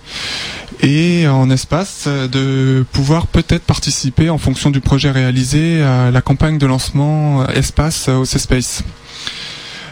[0.83, 6.57] et en espace de pouvoir peut-être participer en fonction du projet réalisé à la campagne
[6.57, 8.83] de lancement espace au C-Space.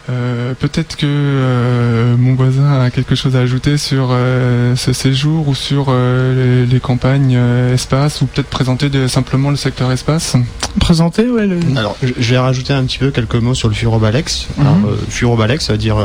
[0.10, 5.48] Euh, peut-être que euh, mon voisin a quelque chose à ajouter sur euh, ce séjour
[5.48, 7.38] ou sur les, campagnes
[7.74, 10.36] espace ou peut-être présenter simplement le secteur espace.
[10.80, 11.46] Présenter, ouais.
[11.46, 11.60] Le...
[11.78, 14.48] Alors, je vais rajouter un petit peu quelques mots sur le Furobalex.
[14.60, 14.78] Alors,
[15.08, 15.98] Furobalex, ça veut dire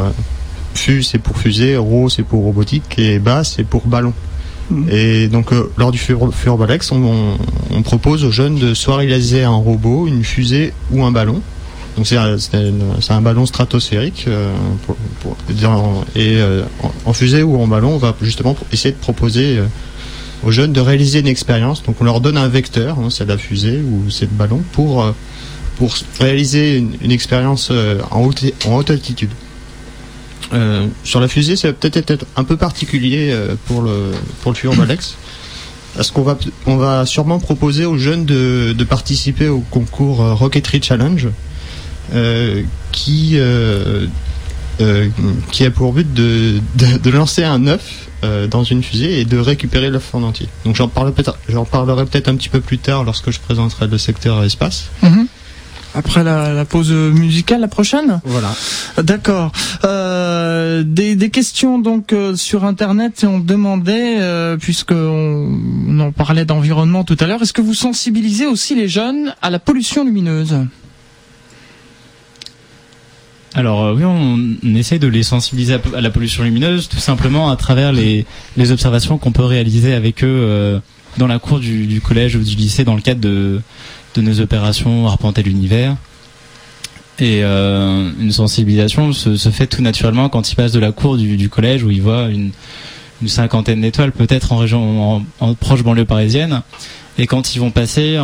[0.75, 4.13] FU c'est pour fusée, RO c'est pour robotique et BAS c'est pour ballon.
[4.71, 4.89] Mhm.
[4.91, 7.37] Et donc lors du Furobalex, on,
[7.71, 11.41] on, propose aux jeunes de soit réaliser un robot, une fusée ou un ballon.
[11.97, 12.17] Donc c'est
[13.13, 14.53] un, ballon stratosphérique euh,
[16.15, 16.63] et euh,
[17.07, 19.65] en, fusée ou en ballon, on va justement essayer de proposer euh,
[20.45, 21.83] aux jeunes de réaliser une expérience.
[21.85, 25.07] Donc on leur donne un vecteur, hein, c'est la fusée ou c'est le ballon, pour
[25.77, 27.71] pour réaliser une, expérience
[28.11, 29.31] en haute, en haute altitude.
[31.05, 34.81] Sur la fusée, ça va peut-être être un peu particulier pour le pour le futur
[34.81, 35.17] Alex.
[35.95, 40.83] Parce qu'on va, on va sûrement proposer aux jeunes de, de participer au concours Rocketry
[40.83, 41.29] Challenge,
[42.15, 44.07] euh, qui euh,
[44.81, 45.09] euh,
[45.51, 48.09] qui a pour but de, de, lancer un œuf
[48.51, 50.49] dans une fusée et de récupérer l'œuf en entier.
[50.65, 53.87] Donc j'en parlerai peut-être, j'en parlerai peut-être un petit peu plus tard lorsque je présenterai
[53.87, 54.89] le secteur espace.
[55.03, 55.27] Mhm.
[55.97, 58.55] Après la, pause musicale, la prochaine Voilà.
[59.03, 59.51] D'accord.
[59.85, 66.45] Euh, des, questions donc euh, sur Internet et on demandait, euh, puisqu'on on en parlait
[66.45, 70.57] d'environnement tout à l'heure, est-ce que vous sensibilisez aussi les jeunes à la pollution lumineuse?
[73.55, 77.57] Alors euh, oui, on, essaie de les sensibiliser à, la pollution lumineuse tout simplement à
[77.57, 78.27] travers les,
[78.59, 80.81] les observations qu'on peut réaliser avec eux
[81.17, 83.63] dans la cour du, du, collège ou du lycée dans le cadre de,
[84.17, 85.97] de nos opérations Arpenter l'univers.
[87.19, 91.49] Et euh, une sensibilisation se, fait tout naturellement quand ils passent de la cour du,
[91.49, 92.51] collège où ils voient une,
[93.27, 95.25] cinquantaine d'étoiles peut-être en région
[95.59, 96.61] proche banlieue parisienne
[97.17, 98.21] et quand ils vont passer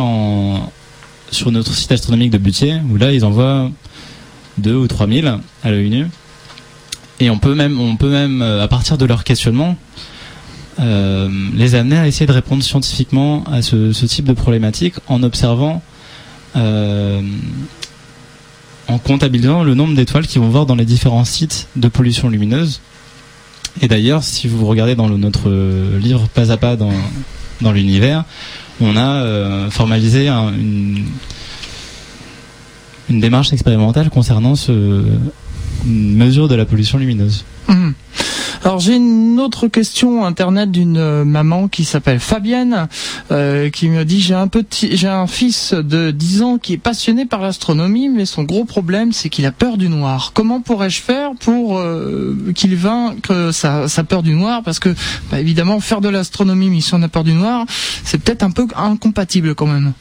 [1.31, 3.71] sur notre site astronomique de Butier où là ils en voient
[4.59, 6.07] 2 ou 3000 à l'œil nu.
[7.19, 9.77] Et on peut même, on peut même euh, à partir de leur questionnement,
[10.79, 15.81] euh, les amener à essayer de répondre scientifiquement à ce, type de problématique en observant,
[16.55, 17.21] euh,
[18.87, 22.81] en comptabilisant le nombre d'étoiles qu'ils vont voir dans les différents sites de pollution lumineuse.
[23.81, 25.49] Et d'ailleurs, si vous regardez dans notre
[25.97, 26.91] livre Pas à pas dans,
[27.71, 28.23] l'univers,
[28.81, 31.05] on a formalisé une,
[33.09, 35.03] démarche expérimentale concernant ce
[35.85, 37.45] une mesure de la pollution lumineuse.
[37.67, 37.93] Hum.
[38.65, 42.87] Alors j'ai une autre question internet d'une euh, maman qui s'appelle Fabienne
[43.29, 46.77] euh, qui me dit j'ai un petit j'ai un fils de 10 ans qui est
[46.77, 50.31] passionné par l'astronomie mais son gros problème c'est qu'il a peur du noir.
[50.33, 54.61] Comment pourrais-je faire pour euh, qu'il vainque sa, sa peur du noir?
[54.63, 54.95] Parce que
[55.29, 57.65] bah, évidemment faire de l'astronomie mais si on a peur du noir
[58.05, 59.91] c'est peut-être un peu incompatible quand même.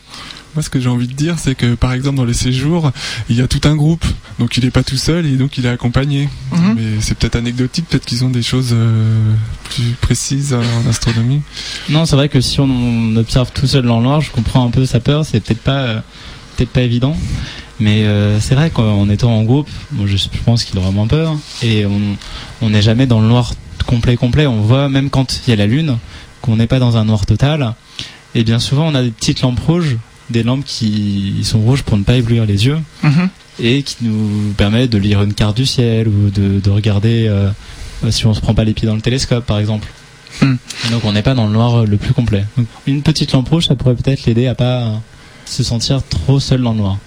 [0.54, 2.90] Moi, ce que j'ai envie de dire, c'est que par exemple dans les séjours,
[3.30, 4.04] il y a tout un groupe,
[4.38, 6.28] donc il n'est pas tout seul et donc il est accompagné.
[6.52, 6.74] Mhm.
[6.76, 9.34] Mais c'est peut-être anecdotique, peut-être qu'ils ont des choses euh,
[9.64, 11.40] plus précises en astronomie.
[11.88, 14.70] Non, c'est vrai que si on observe tout seul dans le noir, je comprends un
[14.70, 15.24] peu sa peur.
[15.24, 16.00] C'est peut-être pas, euh,
[16.56, 17.16] peut-être pas évident.
[17.80, 19.70] Mais euh, c'est vrai qu'en étant en groupe,
[20.04, 21.34] je, pense qu'il aura moins peur.
[21.62, 21.86] Et
[22.60, 23.54] on n'est jamais dans le noir
[23.86, 24.46] complet complet.
[24.46, 25.96] On voit même quand il y a la lune
[26.40, 27.74] qu'on n'est pas dans un noir total.
[28.34, 29.96] Et bien souvent, on a des petites lampes rouges
[30.32, 33.28] des lampes qui sont rouges pour ne pas éblouir les yeux mhm.
[33.60, 37.50] et qui nous permettent de lire une carte du ciel ou de, regarder euh,
[38.10, 39.88] si on se prend pas les pieds dans le télescope par exemple.
[40.40, 40.58] Mhm.
[40.90, 42.44] Donc on n'est pas dans le noir le plus complet.
[42.86, 45.00] une petite lampe rouge, ça pourrait peut-être l'aider à pas
[45.44, 46.98] se sentir trop seul dans le noir.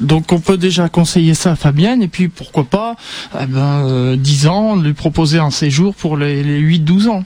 [0.00, 2.94] Donc on peut déjà conseiller ça à Fabienne et puis pourquoi pas
[3.40, 7.24] eh ben, 10 euh, ans, lui proposer un séjour pour les, les 8-12 ans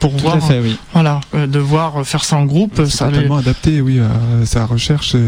[0.00, 0.38] pour voir,
[0.92, 2.84] voilà, euh, de voir faire ça en groupe.
[2.86, 5.18] ça tellement adapté, oui, à sa recherche, et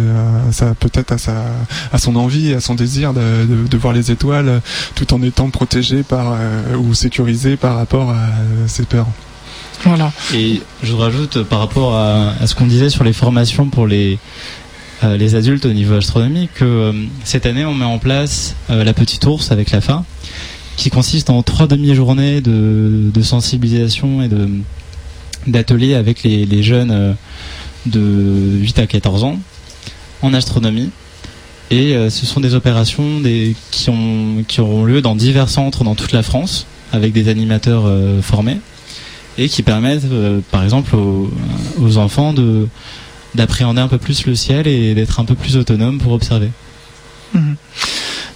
[0.60, 1.44] à, peut-être à sa,
[1.92, 4.60] à son envie, à son désir de, de, voir les étoiles,
[4.94, 8.26] tout en étant protégé par euh, ou sécurisé par rapport à
[8.66, 9.06] ses peurs.
[9.84, 10.12] Voilà.
[10.34, 14.18] Et je rajoute par rapport à, à ce qu'on disait sur les formations pour les
[15.02, 16.92] euh, les adultes au niveau astronomique que
[17.24, 20.04] cette année on met en place la petite ours avec la fin
[20.76, 24.48] qui consiste en trois demi-journées de, sensibilisation et de
[25.46, 27.12] d'ateliers avec les, jeunes euh,
[27.84, 29.38] de 8 à 14 ans
[30.22, 30.88] en astronomie.
[31.70, 33.22] Et euh, ce sont des opérations
[33.70, 37.82] qui, ont, qui auront lieu dans divers centres dans toute la France, avec des animateurs
[37.84, 38.58] euh, formés,
[39.36, 40.06] et qui permettent,
[40.50, 42.66] par exemple, aux, enfants de
[43.34, 46.50] d'appréhender un peu plus le ciel et d'être un peu plus autonomes pour observer.
[47.34, 47.54] Mmh.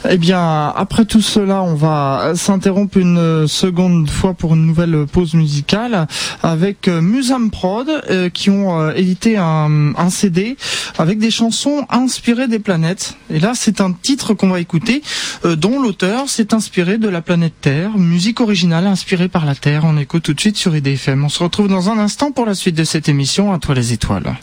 [0.08, 5.34] Eh bien, après tout cela, on va s'interrompre une seconde fois pour une nouvelle pause
[5.34, 6.06] musicale
[6.42, 10.56] avec euh, Musam Prod euh, qui ont euh, édité un, CD
[10.96, 13.16] avec des chansons inspirées des planètes.
[13.30, 15.02] Et là, c'est un titre qu'on va écouter
[15.44, 19.82] dont l'auteur s'est inspiré de la planète Terre, musique originale inspirée par la Terre.
[19.84, 21.24] On écoute tout de suite sur IDFM.
[21.24, 23.92] On se retrouve dans un instant pour la suite de cette émission à toi les
[23.92, 24.34] étoiles.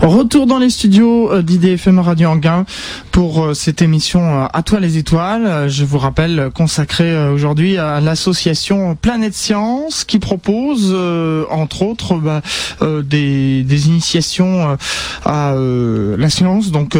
[0.00, 2.64] Retour dans les studios d'IDFM Radio Anguin
[3.10, 4.97] pour cette émission à toi les étoiles.
[5.12, 11.82] Euh, je vous rappelle consacré euh, aujourd'hui à l'association Planète Science qui propose euh, entre
[11.82, 12.42] autres bah,
[12.80, 14.76] des, des, initiations
[15.24, 16.96] à la science, donc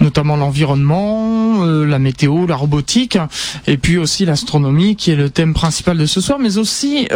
[0.00, 3.18] notamment l'environnement, la météo, la robotique,
[3.66, 7.08] et puis aussi l'astronomie qui est le thème principal de ce soir, mais aussi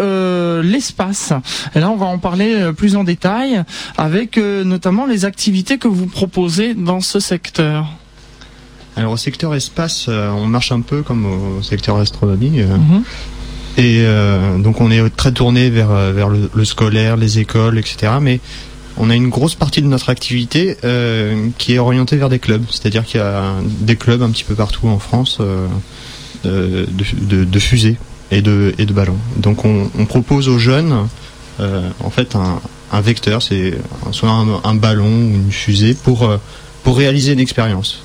[0.63, 1.33] l'espace.
[1.75, 3.63] Et là, on va en parler plus en détail
[3.99, 8.02] avec notamment les activités que vous proposez dans ce secteur.
[8.97, 12.61] Alors au secteur espace, euh, on marche un peu comme au secteur astronomie.
[12.61, 12.77] Euh.
[12.77, 13.03] Mhm.
[13.79, 18.13] Et euh, donc on est très tourné vers, vers le, scolaire, les écoles, etc.
[18.21, 18.41] Mais
[18.99, 20.77] on a une grosse partie de notre activité
[21.57, 22.65] qui est orientée vers des clubs.
[22.69, 25.39] C'est-à-dire qu'il y a des clubs un petit peu partout en France
[26.45, 27.97] de, de, fusées
[28.31, 29.17] et de, et de ballons.
[29.39, 31.09] Donc on, propose aux jeunes
[31.59, 32.61] en fait un,
[32.93, 33.73] un vecteur, c'est
[34.11, 36.31] soit un, un, ballon ou une fusée pour,
[36.85, 38.03] pour réaliser une expérience.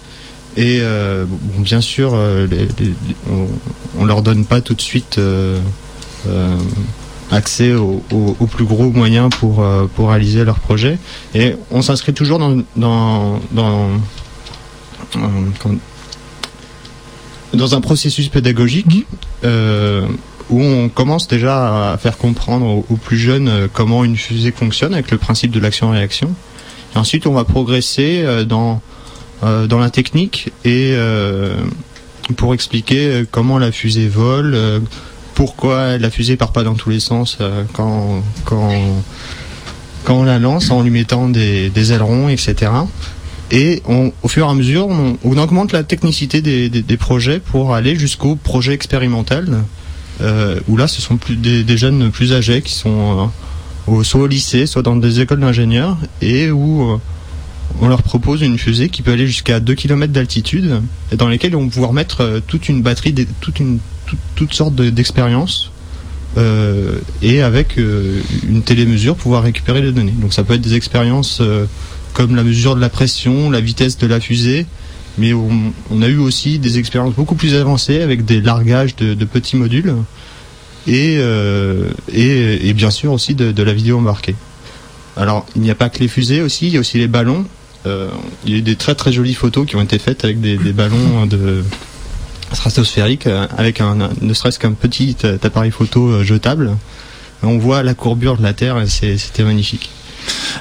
[0.57, 3.47] Et bon, bien sûr, on,
[3.99, 5.19] on, leur donne pas tout de suite
[7.31, 9.63] accès aux, plus gros moyens pour,
[9.95, 10.97] pour réaliser leur projet.
[11.35, 13.89] Et on s'inscrit toujours dans, dans, dans,
[17.53, 19.05] dans un processus pédagogique
[19.43, 20.05] euh,
[20.49, 24.93] où on commence déjà à faire comprendre aux, plus jeunes euh, comment une fusée fonctionne
[24.93, 26.33] avec le principe de l'action-réaction.
[26.95, 28.81] Et ensuite, on va progresser euh, dans
[29.41, 30.95] dans la technique et
[32.35, 34.57] pour expliquer comment la fusée vole,
[35.35, 37.37] pourquoi la fusée part pas dans tous les sens
[37.73, 38.71] quand quand
[40.07, 42.71] quand on la lance en lui mettant des, ailerons, etc.
[43.51, 48.37] Et au fur et à mesure, on, augmente la technicité des, projets pour aller jusqu'au
[48.37, 49.63] projet expérimental,
[50.21, 53.29] euh, où là, ce sont des, jeunes plus âgés qui sont
[53.89, 56.97] euh, soit au lycée, soit dans des écoles d'ingénieurs, et où euh,
[57.81, 61.55] on leur propose une fusée qui peut aller jusqu'à 2 km d'altitude, et dans lesquelles
[61.55, 63.61] on va pouvoir mettre toute une batterie, toute
[64.35, 65.71] toutes sortes d'expériences.
[67.21, 70.13] et avec une télémesure pouvoir récupérer les données.
[70.21, 71.41] Donc ça peut être des expériences
[72.17, 74.65] comme la mesure de la pression, la vitesse de la fusée.
[75.19, 79.55] Mais on, a eu aussi des expériences beaucoup plus avancées avec des largages de, petits
[79.55, 79.95] modules
[80.87, 84.35] euh, et, et, bien sûr aussi de, la vidéo embarquée.
[85.15, 87.45] Alors il n'y a pas que les fusées aussi, il y a aussi les ballons.
[87.87, 88.09] Euh,
[88.45, 90.57] il y a eu des très très jolies photos qui ont été faites avec des,
[90.57, 91.63] ballons de
[92.51, 96.75] stratosphériques euh, avec un, ne serait-ce qu'un petit appareil photo jetable.
[97.43, 99.91] On voit la courbure de la Terre et c'était magnifique.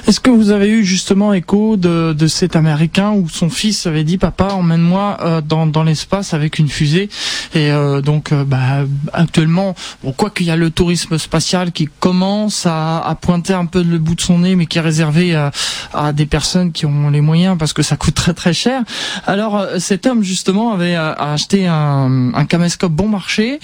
[0.07, 4.17] Est-ce que vous avez eu justement écho de, cet Américain où son fils avait dit
[4.17, 7.09] papa emmène-moi euh, dans, l'espace avec une fusée
[7.53, 11.89] et euh, donc euh, bah, actuellement bon, quoi qu'il y a le tourisme spatial qui
[11.99, 15.51] commence à, pointer un peu le bout de son nez mais qui est réservé à,
[15.93, 18.83] à, des personnes qui ont les moyens parce que ça coûte très très cher.
[19.25, 23.59] Alors cet homme justement avait acheté un, un caméscope bon marché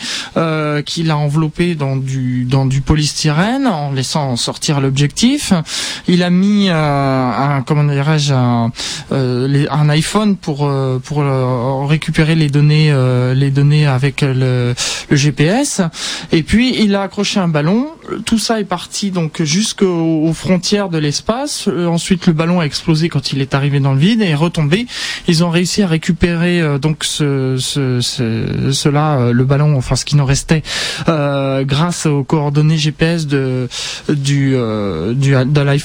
[0.86, 5.54] qu'il a enveloppé dans du polystyrène en laissant sortir l'objectif.
[6.08, 8.72] Il a mis euh, un comment dirais-je un,
[9.12, 11.24] euh, un, iPhone pour euh, pour
[11.88, 12.94] récupérer les données
[13.36, 14.74] les données avec le,
[15.10, 15.82] le, GPS
[16.32, 17.88] et puis il a accroché un ballon.
[18.26, 21.68] Tout ça est parti donc jusqu'aux frontières de l'espace.
[21.68, 24.88] Ensuite le ballon a explosé quand il est arrivé dans le vide et est retombé.
[25.28, 30.16] Ils ont réussi à récupérer donc ce, ce, ce cela le ballon enfin ce qui
[30.16, 30.64] nous restait
[31.08, 33.68] grâce aux coordonnées GPS de
[34.10, 34.56] du,
[35.16, 35.83] du de l'iPhone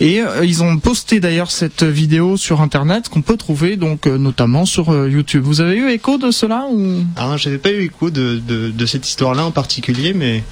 [0.00, 4.18] et euh, ils ont posté d'ailleurs cette vidéo sur internet qu'on peut trouver donc euh,
[4.18, 5.42] notamment sur euh, YouTube.
[5.44, 7.04] Vous avez eu écho de cela ou?
[7.16, 8.40] Ah, j'avais pas eu écho de,
[8.86, 10.42] cette histoire-là en particulier, mais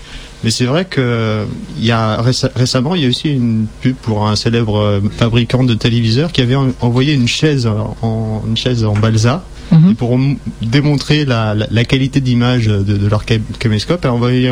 [0.45, 1.45] mais c'est vrai que
[1.79, 2.20] il y a
[2.55, 6.57] récemment il y a aussi une pub pour un célèbre fabricant de téléviseurs qui avait
[6.81, 7.66] envoyé une chaise
[8.47, 9.94] une chaise en balsa Mhm.
[9.96, 10.18] pour
[10.62, 14.50] démontrer la, la, qualité d'image de, de, leur caméscope, et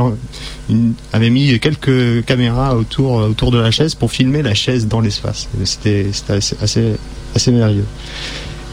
[0.68, 5.00] une, avait mis quelques caméras autour, autour de la chaise pour filmer la chaise dans
[5.00, 5.48] l'espace.
[5.62, 6.96] C'était assez, assez,
[7.34, 7.86] assez merveilleux.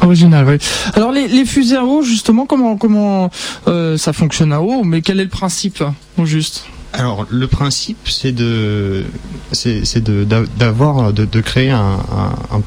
[0.01, 0.57] Original, oui.
[0.95, 3.29] Alors les, les, fusées à eau, justement, comment comment
[3.67, 4.83] euh, ça fonctionne à eau?
[4.83, 5.83] Mais quel est le principe,
[6.17, 6.65] au juste?
[6.93, 9.05] Alors le principe c'est de
[9.53, 10.25] c'est de
[10.57, 11.99] d'avoir de, de, créer un,
[12.51, 12.61] un,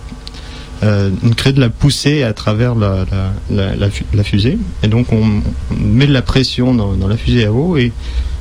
[0.82, 3.04] euh, on crée de la poussée à travers la,
[3.50, 4.58] la, fusée.
[4.82, 5.42] Et donc on,
[5.78, 7.92] met de la pression dans, dans la fusée à eau et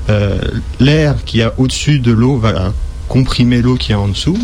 [0.10, 0.38] euh,
[0.80, 2.74] l'air qui a au-dessus de l'eau va
[3.08, 4.38] comprimer l'eau qui est en dessous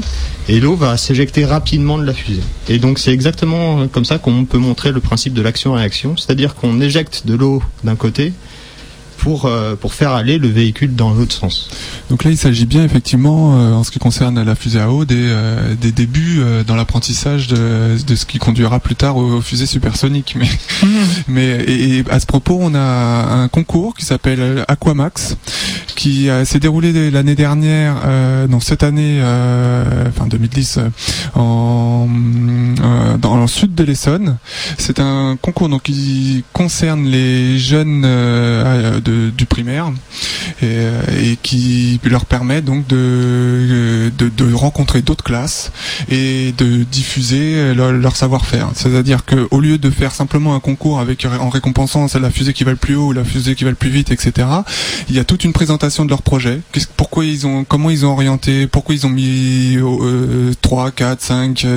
[0.48, 2.44] et l'eau va s'éjecter rapidement de la fusée.
[2.68, 6.80] Et donc c'est exactement comme ça qu'on peut montrer le principe de l'action-réaction, c'est-à-dire qu'on
[6.82, 8.34] éjecte de l'eau d'un côté
[9.20, 11.70] pour, euh, pour faire aller le véhicule dans l'autre sens.
[12.10, 15.06] Donc là, il s'agit bien effectivement, euh, en ce qui concerne la fusée à eau,
[15.06, 19.66] des, euh, des débuts dans l'apprentissage de, de ce qui conduira plus tard aux, fusées
[19.66, 20.36] supersoniques.
[20.38, 20.88] Mais, mmh.
[21.28, 25.38] mais et, à ce propos, on a un concours qui s'appelle Aquamax,
[25.96, 27.96] qui s'est déroulé l'année dernière,
[28.50, 29.22] non cette année,
[30.08, 30.80] enfin 2010,
[31.36, 32.08] en,
[33.22, 34.38] dans le sud de l'Essonne.
[34.78, 39.92] C'est un concours donc qui concerne les jeunes de du primaire
[40.62, 40.78] et,
[41.22, 45.72] et, qui leur permet donc de, de, de rencontrer d'autres classes
[46.10, 48.70] et de diffuser leur, savoir-faire.
[48.74, 52.72] C'est-à-dire qu'au lieu de faire simplement un concours avec en récompensant la fusée qui va
[52.72, 54.48] le plus haut ou la fusée qui va le plus vite, etc.
[55.10, 56.62] Il y a toute une présentation de leur projet.
[56.98, 61.68] Pourquoi ils ont, comment ils ont orienté, pourquoi ils ont mis euh, 3, 4, 5,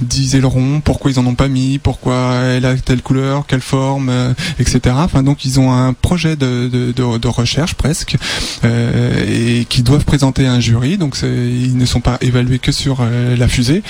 [0.00, 4.08] 10 ailerons, pourquoi ils en ont pas mis, pourquoi elle a telle couleur, quelle forme,
[4.08, 4.94] euh, etc.
[4.98, 8.16] Enfin donc ils ont un projet de de, de, de recherche presque,
[8.64, 10.98] et qui doivent présenter un jury.
[10.98, 13.04] Donc ils ne sont pas évalués que sur
[13.36, 13.82] la fusée.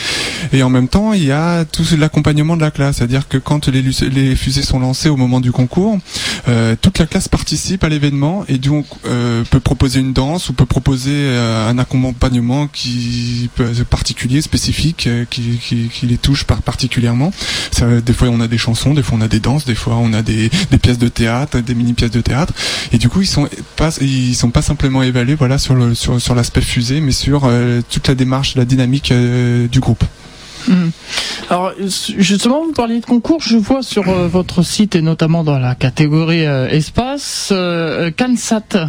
[0.52, 3.68] Et en même temps, il y a tout l'accompagnement de la classe, c'est-à-dire que quand
[3.68, 5.98] les, les, fusées sont lancées au moment du concours,
[6.80, 11.36] toute la classe participe à l'événement et donc peut proposer une danse ou peut proposer
[11.36, 17.32] un accompagnement qui peut particulier, spécifique, qui, qui, qui les touche particulièrement.
[17.70, 19.96] Ça, des fois on a des chansons, des fois on a des danses, des fois
[19.96, 22.52] on a des, des pièces de théâtre, des mini pièces de théâtre.
[22.92, 26.20] Et du coup ils sont pas ils sont pas simplement évalués voilà sur le sur,
[26.20, 30.04] sur l'aspect fusée, mais sur euh, toute la démarche, la dynamique euh, du groupe.
[30.68, 30.88] Hmm.
[31.48, 31.72] Alors
[32.18, 35.74] justement, vous parliez de concours, je vois sur euh, votre site et notamment dans la
[35.74, 37.52] catégorie espace,
[38.16, 38.88] CanSat.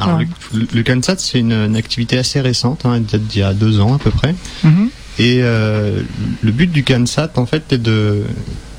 [0.00, 0.18] Alors,
[0.52, 3.98] le, le, CanSat, c'est une, activité assez récente, hein, d'il y a deux ans à
[3.98, 4.34] peu près.
[4.64, 4.88] Mm-hmm.
[5.18, 6.00] Et euh,
[6.40, 8.22] le but du CanSat, en fait, est de,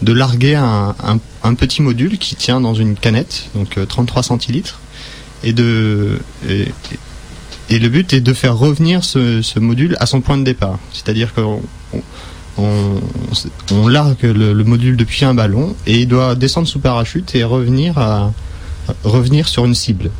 [0.01, 0.95] de larguer un,
[1.43, 4.79] un, petit module qui tient dans une canette, donc 33 euh, centilitres,
[5.43, 6.19] et de
[7.69, 10.79] et, le but est de faire revenir ce, module à son point de départ.
[10.91, 11.61] C'est-à-dire qu'on
[12.57, 12.99] on,
[13.71, 17.97] on, largue le, module depuis un ballon et il doit descendre sous parachute et revenir
[17.97, 18.31] à
[19.03, 20.11] revenir sur une cible.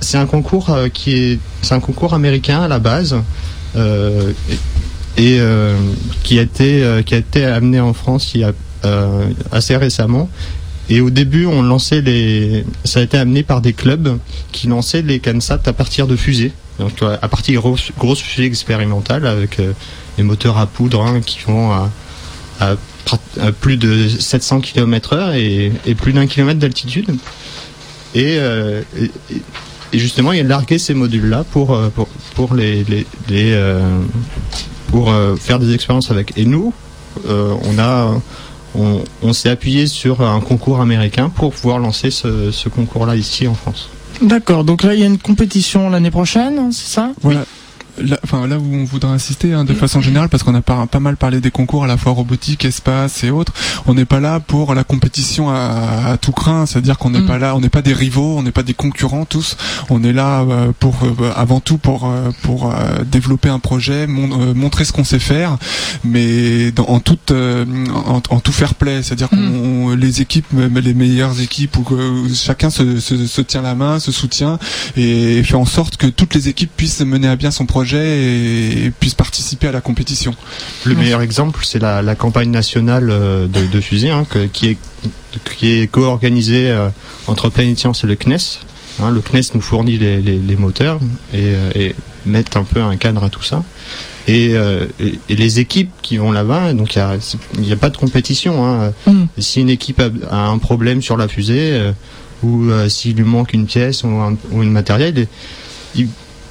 [0.00, 1.38] C'est un concours euh, est
[1.70, 3.16] un concours américain à la base.
[5.16, 5.76] Et euh,
[6.22, 8.52] qui a été euh, qui a été amené en France il y a
[8.84, 10.28] euh, assez récemment.
[10.88, 14.18] Et au début, on lançait les, ça a été amené par des clubs
[14.52, 16.52] qui lançaient les CanSat à partir de fusées.
[16.78, 19.58] Donc à partir de grosses, fusées expérimentales avec
[20.16, 21.72] des moteurs à poudre hein, qui vont
[22.60, 22.76] à,
[23.60, 27.16] plus de 700 km/h et, plus d'un kilomètre d'altitude.
[28.14, 28.38] Et,
[29.92, 32.06] justement, il a largué ces modules-là pour, pour,
[32.36, 32.84] pour les
[34.90, 36.36] pour euh, faire des expériences avec.
[36.36, 36.72] Et nous,
[37.28, 38.20] euh, on a
[39.22, 43.54] on, s'est appuyé sur un concours américain pour pouvoir lancer ce, ce concours-là ici en
[43.54, 43.88] France.
[44.20, 47.12] D'accord, donc là il y a une compétition l'année prochaine, c'est ça?
[47.22, 47.46] Voilà
[48.02, 50.86] là, enfin là où on voudrait insister hein, de façon générale parce qu'on a pas,
[50.86, 53.52] pas mal parlé des concours à la fois robotique, espace et autres.
[53.86, 57.26] On n'est pas là pour la compétition à, à tout craint, c'est-à-dire qu'on n'est mm.
[57.26, 59.56] pas là, on n'est pas des rivaux, on n'est pas des concurrents tous.
[59.90, 62.72] On est là euh, pour euh, avant tout pour euh, pour
[63.10, 65.56] développer un projet, montrer ce qu'on sait faire,
[66.04, 69.94] mais dans, en toute en, en, tout fair play, c'est-à-dire mm.
[69.94, 71.84] les équipes, même les meilleures équipes, où
[72.34, 74.58] chacun se, se, se tient la main, se soutient
[74.96, 78.92] et fait en sorte que toutes les équipes puissent mener à bien son projet et,
[78.98, 80.34] puissent participer à la compétition.
[80.84, 84.78] Le meilleur exemple, c'est la, campagne nationale euh, de, fusée, hein, qui est
[85.58, 86.88] qui est co-organisée euh,
[87.26, 88.60] entre Planète Science et le CNES.
[89.02, 90.98] Hein, le CNES nous fournit les, moteurs
[91.34, 93.62] et, euh, et, met un peu un cadre à tout ça.
[94.26, 94.56] Et,
[95.28, 98.66] les équipes qui vont là-bas, donc il n'y a, pas de compétition.
[98.66, 98.92] Hein.
[99.06, 99.24] Mm.
[99.38, 101.92] Si une équipe a, un problème sur la fusée
[102.42, 105.28] ou s'il lui manque une pièce ou un, ou une matériel,
[105.94, 106.08] il,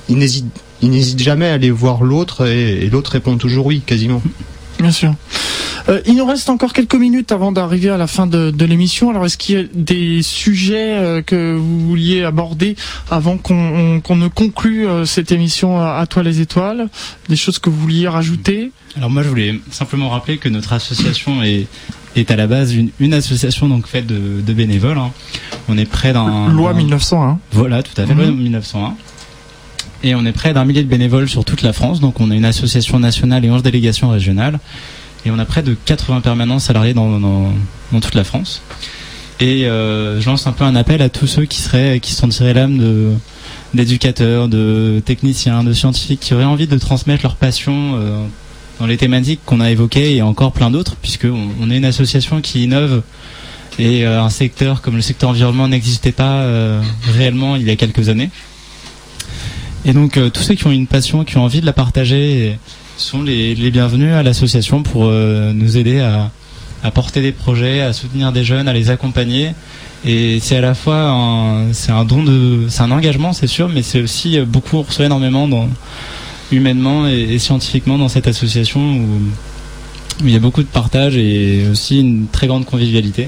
[0.09, 0.45] il n'hésite
[0.85, 4.21] il n'hésite jamais à aller voir l'autre et, l'autre répond toujours oui, quasiment.
[4.79, 5.13] Bien sûr.
[5.87, 9.09] Euh, il nous reste encore quelques minutes avant d'arriver à la fin de, l'émission.
[9.09, 12.75] Alors, est-ce qu'il y a des sujets euh, que vous vouliez aborder
[13.09, 16.89] avant qu'on ne conclue euh, cette émission à, toi les étoiles?
[17.29, 18.71] Des choses que vous vouliez rajouter?
[18.95, 21.67] Alors moi, je voulais simplement rappeler que notre association est,
[22.15, 24.97] est à la base une, association donc faite de, bénévoles.
[24.97, 25.11] Hein.
[25.67, 27.39] On est près d'un loi 1901.
[27.51, 28.95] Voilà, tout à fait, loi 1901.
[30.03, 31.99] Et on est près d'un millier de bénévoles sur toute la France.
[31.99, 34.59] Donc on a une association nationale et 11 délégations régionales.
[35.25, 38.61] Et on a près de 80 permanents salariés dans, dans, toute la France.
[39.39, 42.29] Et euh, je lance un peu un appel à tous ceux qui seraient, qui sont
[42.29, 43.11] tirés l'âme de
[43.73, 48.25] d'éducateurs, de techniciens, de scientifiques qui auraient envie de transmettre leur passion euh,
[48.79, 52.39] dans les thématiques qu'on a évoquées et encore plein d'autres, puisque on, est une association
[52.39, 53.01] qui innove
[53.77, 56.47] et euh, un secteur comme le secteur environnement n'existait pas
[57.13, 58.29] réellement il y a quelques années.
[59.85, 62.57] Et donc euh, tous ceux qui ont une passion, qui ont envie de la partager,
[62.97, 66.31] sont les, bienvenus à l'association pour euh, nous aider à,
[66.91, 69.51] porter des projets, à soutenir des jeunes, à les accompagner.
[70.05, 73.69] Et c'est à la fois un, c'est un don de, c'est un engagement, c'est sûr,
[73.69, 75.67] mais c'est aussi euh, beaucoup, on reçoit énormément dans,
[76.51, 79.07] humainement et, scientifiquement dans cette association où,
[80.23, 83.27] il y a beaucoup de partage et aussi une très grande convivialité.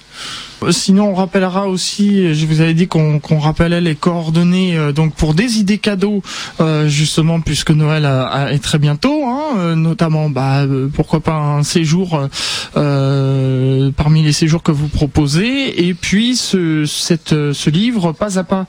[0.71, 5.33] Sinon, on rappellera aussi, je vous avais dit qu'on rappelait les coordonnées euh, donc pour
[5.33, 6.21] des idées cadeaux,
[6.59, 8.07] euh, justement puisque Noël
[8.51, 12.27] est très bientôt, hein, euh, notamment bah, pourquoi pas un séjour
[12.73, 18.65] parmi les séjours que vous proposez, et puis ce, livre pas à pas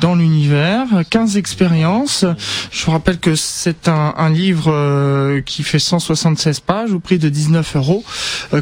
[0.00, 2.24] dans l'univers, 15 expériences.
[2.70, 7.76] Je vous rappelle que c'est un, livre qui fait 176 pages au prix de 19
[7.76, 8.04] euros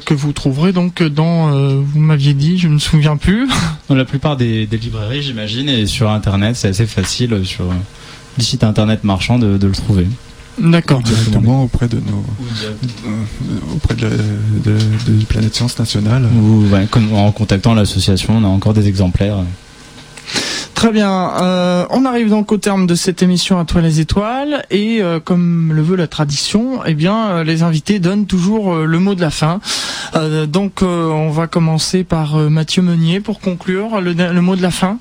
[0.04, 1.50] que vous trouverez donc dans,
[1.80, 3.48] vous m'aviez dit je ne me souviens plus.
[3.88, 7.64] Dans la plupart des, librairies, j'imagine, et sur Internet, c'est assez facile euh, sur
[8.38, 10.06] les sites Internet marchands de, le trouver.
[10.58, 11.00] D'accord.
[11.00, 12.24] Directement auprès de nos,
[12.64, 14.08] euh, auprès de,
[14.64, 16.26] de, Planète Science Nationale.
[16.26, 16.66] Ou
[17.14, 19.38] en contactant l'association, on a encore des exemplaires.
[20.74, 21.32] Très bien.
[21.40, 25.20] Euh, on arrive donc au terme de cette émission à toi les étoiles et euh,
[25.20, 29.20] comme le veut la tradition, eh bien euh, les invités donnent toujours le mot de
[29.20, 29.60] la fin.
[30.48, 34.98] donc on va commencer par Mathieu Meunier pour conclure le, mot de la fin.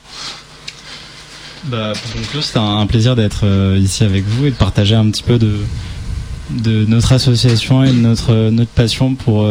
[1.65, 3.45] Bah, pour conclure, c'est un, plaisir d'être
[3.78, 8.49] ici avec vous et de partager un petit peu de notre association et de notre
[8.49, 9.47] notre passion pour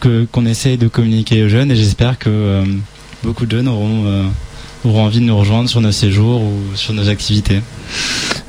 [0.00, 2.64] que qu'on essaye de communiquer aux jeunes et j'espère que
[3.22, 4.30] beaucoup de jeunes auront
[4.84, 7.60] auront envie de nous rejoindre sur nos séjours ou sur nos activités.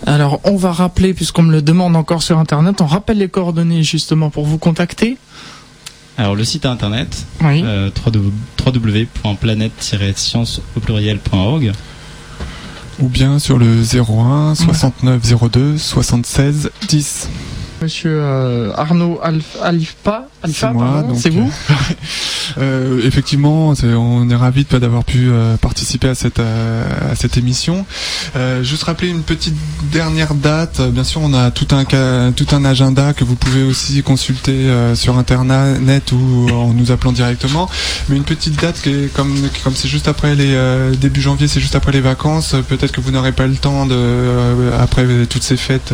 [0.05, 3.83] Alors, on va rappeler, puisqu'on me le demande encore sur Internet, on rappelle les coordonnées
[3.83, 5.17] justement pour vous contacter.
[6.17, 7.61] Alors, le site internet, oui.
[7.65, 11.71] euh, www.planète-science au pluriel.org
[12.99, 15.21] ou bien sur le 01 69
[15.51, 17.29] 02 76 10.
[17.81, 19.19] Monsieur euh, Arnaud
[19.61, 21.51] Alfa, c'est vous
[22.57, 27.85] euh, Effectivement, on est ravi d'avoir pu euh, participer à cette à cette émission.
[28.61, 29.55] juste rappeler une petite
[29.91, 30.81] dernière date.
[30.91, 35.17] Bien sûr, on a tout un tout un agenda que vous pouvez aussi consulter sur
[35.17, 37.69] internet ou en nous appelant directement.
[38.09, 39.33] Mais une petite date qui comme
[39.63, 40.57] comme c'est juste après les
[40.99, 42.55] début janvier, c'est juste après les vacances.
[42.67, 45.93] Peut-être que vous n'aurez pas le temps de après toutes ces fêtes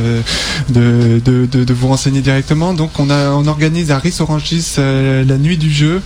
[0.70, 2.74] de, de, de vous renseigner directement.
[2.74, 4.39] Donc on, a, on organise à Ris Orangis
[4.78, 6.02] euh, la nuit du jeu.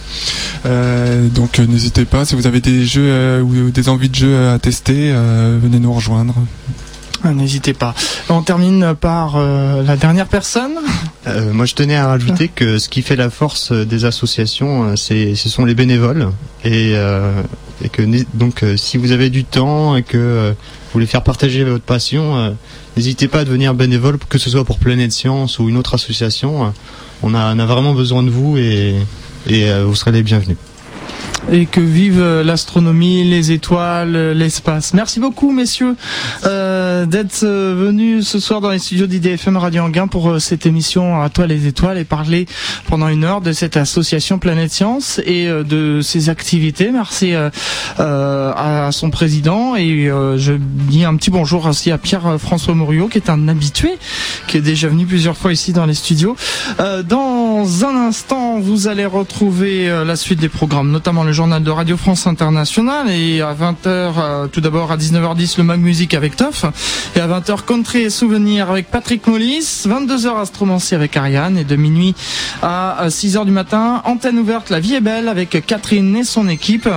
[0.66, 4.50] Euh, donc euh, n'hésitez pas, si vous avez des jeux ou des envies de jeux
[4.50, 5.14] à tester,
[5.62, 6.36] venez nous rejoindre.
[7.24, 7.96] Ah, n'hésitez pas.
[8.30, 10.74] On termine par la dernière personne.
[11.54, 15.50] moi, je tenais à rajouter que ce qui fait la force des associations, c'est, ce
[15.50, 16.30] sont les bénévoles.
[16.66, 16.96] Et,
[17.84, 18.04] et que
[18.34, 22.56] donc, si vous avez du temps et que vous voulez faire partager votre passion,
[22.96, 26.74] n'hésitez pas à devenir bénévole, que ce soit pour Planète Science ou une autre association.
[27.24, 28.96] On a, a vraiment besoin de vous et,
[29.48, 30.58] et euh, vous serez les bienvenus
[31.52, 34.94] et que vive l'astronomie, les étoiles, l'espace.
[34.94, 35.96] Merci beaucoup, messieurs,
[36.46, 40.66] euh, d'être euh, venus ce soir dans les studios d'IDFM Radio Anguin pour euh, cette
[40.66, 42.46] émission à toi les étoiles et parler
[42.88, 46.92] pendant une heure de cette association Planète Science et de ses activités.
[46.92, 47.34] Merci
[47.98, 53.30] à son président et je dis un petit bonjour aussi à Pierre-François Mouriot qui est
[53.30, 53.98] un habitué,
[54.48, 56.36] qui est déjà venu plusieurs fois ici dans les studios.
[56.80, 61.98] dans un instant, vous allez retrouver la suite des programmes, notamment le journal de Radio
[61.98, 66.66] France Internationale et à 20h, euh, tout d'abord à 19h10 le Mag Music avec Toff
[67.16, 71.76] et à 20h Country et Souvenirs avec Patrick Mollis, 22h Astromancie avec Ariane et de
[71.76, 72.14] minuit
[72.62, 76.88] à 6h du matin, antenne ouverte La Vie est belle avec Catherine et son équipe.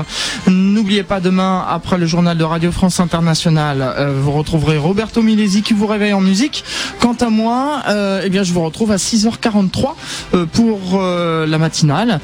[0.47, 5.63] N'oubliez pas demain après le journal de Radio France Internationale, euh, vous retrouverez Roberto Milesi
[5.63, 6.63] qui vous réveille en musique.
[7.01, 9.95] Quant à moi, euh, eh bien je vous retrouve à 6h43
[10.53, 12.21] pour la matinale.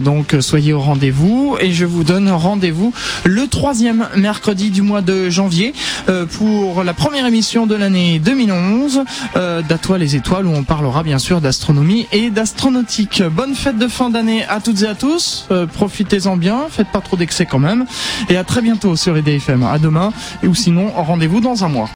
[0.00, 2.92] donc soyez au rendez-vous et je vous donne rendez-vous
[3.24, 5.74] le troisième mercredi du mois de janvier
[6.08, 9.04] euh, pour la première émission de l'année 2011
[9.36, 13.22] euh, d'Atoile les étoiles où on parlera bien sûr d'astronomie et d'astronautique.
[13.22, 15.46] Bonne fête de fin d'année à toutes et à tous.
[15.50, 17.84] Euh, profitez-en bien, faites pas trop d'excès quand même
[18.28, 19.62] et à très bientôt sur les DFM.
[19.62, 20.12] À demain
[20.44, 21.88] ou sinon rendez-vous dans un mois.